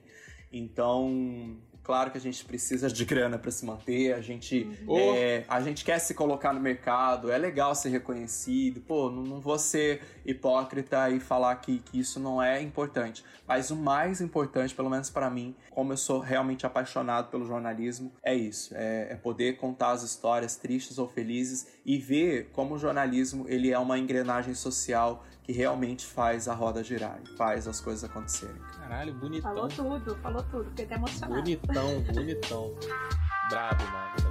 [0.54, 4.14] Então, claro que a gente precisa de grana para se manter.
[4.14, 4.98] A gente, Oh.
[4.98, 7.32] é, a gente quer se colocar no mercado.
[7.32, 8.82] É legal ser reconhecido.
[8.82, 13.24] Pô, não, não vou ser hipócrita e falar que, que isso não é importante.
[13.48, 18.12] Mas o mais importante, pelo menos para mim, como eu sou realmente apaixonado pelo jornalismo,
[18.24, 22.80] é isso: é, é poder contar as histórias tristes ou felizes e ver como o
[22.80, 27.82] jornalismo ele é uma engrenagem social que realmente faz a roda girar, e faz as
[27.82, 28.56] coisas acontecerem.
[28.80, 29.54] Caralho, bonitão.
[29.54, 30.70] Falou tudo, falou tudo.
[30.70, 31.42] Fiquei até emocionada.
[31.42, 32.76] Bonitão, bonitão.
[33.50, 34.30] Brabo, mano,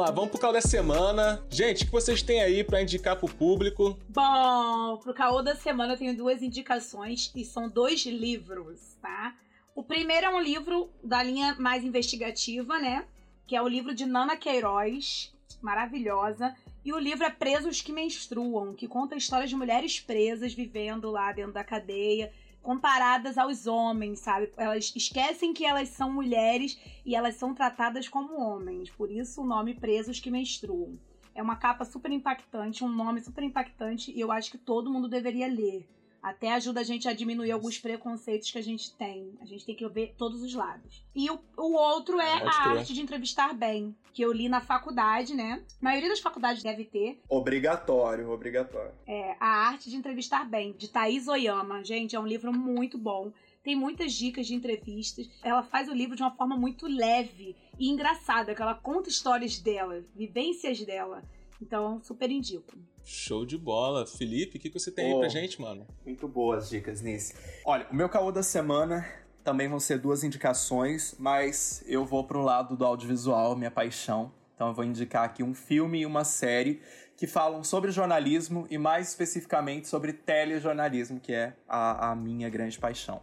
[0.00, 1.42] vamos lá, vamos pro caô da semana.
[1.50, 3.98] Gente, o que vocês têm aí pra indicar pro público?
[4.08, 9.34] Bom, pro caô da semana eu tenho duas indicações e são dois livros, tá?
[9.74, 13.04] O primeiro é um livro da linha mais investigativa, né?
[13.46, 16.54] Que é o livro de Nana Queiroz, maravilhosa.
[16.84, 21.10] E o livro é Presos que Menstruam, que conta a história de mulheres presas vivendo
[21.10, 22.32] lá dentro da cadeia,
[22.62, 24.52] comparadas aos homens, sabe?
[24.56, 28.90] Elas esquecem que elas são mulheres e elas são tratadas como homens.
[28.90, 30.98] Por isso o nome Presos que Menstruam.
[31.34, 35.08] É uma capa super impactante, um nome super impactante e eu acho que todo mundo
[35.08, 35.88] deveria ler.
[36.22, 39.32] Até ajuda a gente a diminuir alguns preconceitos que a gente tem.
[39.40, 41.04] A gente tem que ver todos os lados.
[41.14, 42.78] E o, o outro é Pode a crer.
[42.78, 45.64] arte de entrevistar bem, que eu li na faculdade, né?
[45.80, 47.20] A maioria das faculdades deve ter.
[47.28, 48.92] Obrigatório, obrigatório.
[49.06, 51.82] É A Arte de Entrevistar Bem, de Thaís Oyama.
[51.84, 53.32] Gente, é um livro muito bom.
[53.62, 55.28] Tem muitas dicas de entrevistas.
[55.42, 59.58] Ela faz o livro de uma forma muito leve e engraçada, que ela conta histórias
[59.58, 61.22] dela, vivências dela.
[61.60, 62.72] Então, super indico.
[63.04, 64.06] Show de bola.
[64.06, 65.20] Felipe, o que que você tem aí Ô.
[65.20, 65.86] pra gente, mano?
[66.04, 67.34] Muito boas dicas nisso.
[67.64, 69.06] Olha, o meu caô da semana
[69.42, 74.32] também vão ser duas indicações, mas eu vou pro lado do audiovisual, minha paixão.
[74.54, 76.82] Então eu vou indicar aqui um filme e uma série
[77.16, 82.78] que falam sobre jornalismo e mais especificamente sobre telejornalismo, que é a, a minha grande
[82.78, 83.22] paixão.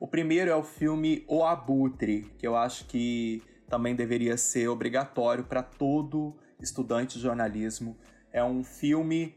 [0.00, 5.44] O primeiro é o filme O Abutre, que eu acho que também deveria ser obrigatório
[5.44, 7.96] para todo estudante de jornalismo.
[8.34, 9.32] É um filme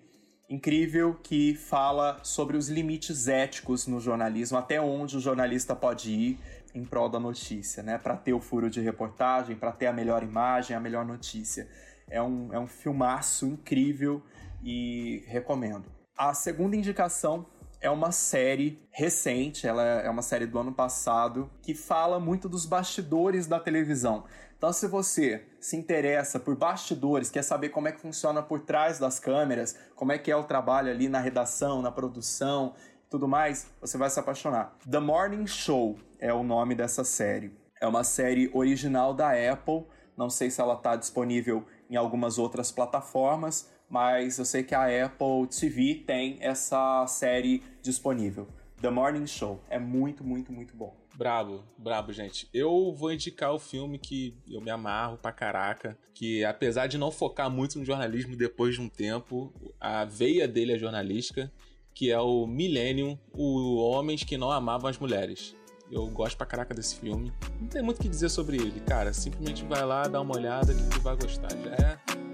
[0.50, 6.40] incrível que fala sobre os limites éticos no jornalismo, até onde o jornalista pode ir
[6.74, 8.00] em prol da notícia, né?
[8.00, 11.68] Para ter o furo de reportagem, para ter a melhor imagem, a melhor notícia.
[12.10, 14.24] É um, é um filmaço incrível
[14.64, 15.86] e recomendo.
[16.18, 17.46] A segunda indicação
[17.80, 22.66] é uma série recente, ela é uma série do ano passado, que fala muito dos
[22.66, 24.24] bastidores da televisão.
[24.58, 28.98] Então, se você se interessa por bastidores, quer saber como é que funciona por trás
[28.98, 32.74] das câmeras, como é que é o trabalho ali na redação, na produção,
[33.08, 34.76] tudo mais, você vai se apaixonar.
[34.90, 37.56] The Morning Show é o nome dessa série.
[37.80, 39.86] É uma série original da Apple.
[40.18, 45.06] Não sei se ela está disponível em algumas outras plataformas, mas eu sei que a
[45.06, 48.48] Apple TV tem essa série disponível.
[48.82, 50.96] The Morning Show é muito, muito, muito bom.
[51.18, 52.48] Brabo, brabo, gente.
[52.54, 57.10] Eu vou indicar o filme que eu me amarro pra caraca, que apesar de não
[57.10, 61.52] focar muito no jornalismo depois de um tempo, a veia dele é jornalística,
[61.92, 65.56] que é o Millennium, o Homens que Não Amavam as Mulheres.
[65.92, 67.34] Eu gosto pra caraca desse filme.
[67.60, 69.12] Não tem muito o que dizer sobre ele, cara.
[69.12, 71.50] Simplesmente vai lá, dá uma olhada que tu vai gostar.
[71.50, 72.27] Já é.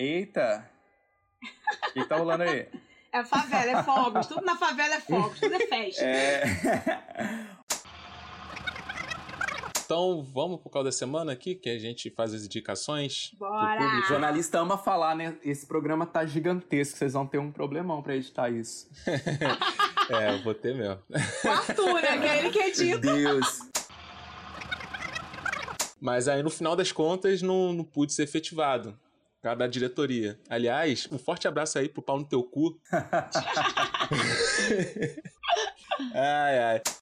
[0.00, 0.66] Eita!
[1.90, 2.66] O que tá rolando aí?
[3.12, 4.26] É favela, é fogos.
[4.26, 6.04] Tudo na favela é fogos, tudo é festa.
[6.04, 6.44] É...
[9.84, 13.32] Então vamos pro caldo da semana aqui, que a gente faz as indicações.
[13.36, 13.82] Bora!
[13.98, 15.36] O jornalista ama falar, né?
[15.42, 18.88] Esse programa tá gigantesco, vocês vão ter um problemão pra editar isso.
[20.10, 21.00] É, eu vou ter mesmo.
[21.44, 22.18] O Arthur, né?
[22.18, 22.98] Que é ele que Meu edita.
[22.98, 23.60] Deus!
[26.00, 28.98] Mas aí, no final das contas, não, não pude ser efetivado.
[29.42, 30.38] Da diretoria.
[30.50, 32.78] Aliás, um forte abraço aí pro pau no teu cu.
[36.14, 36.82] ai, ai.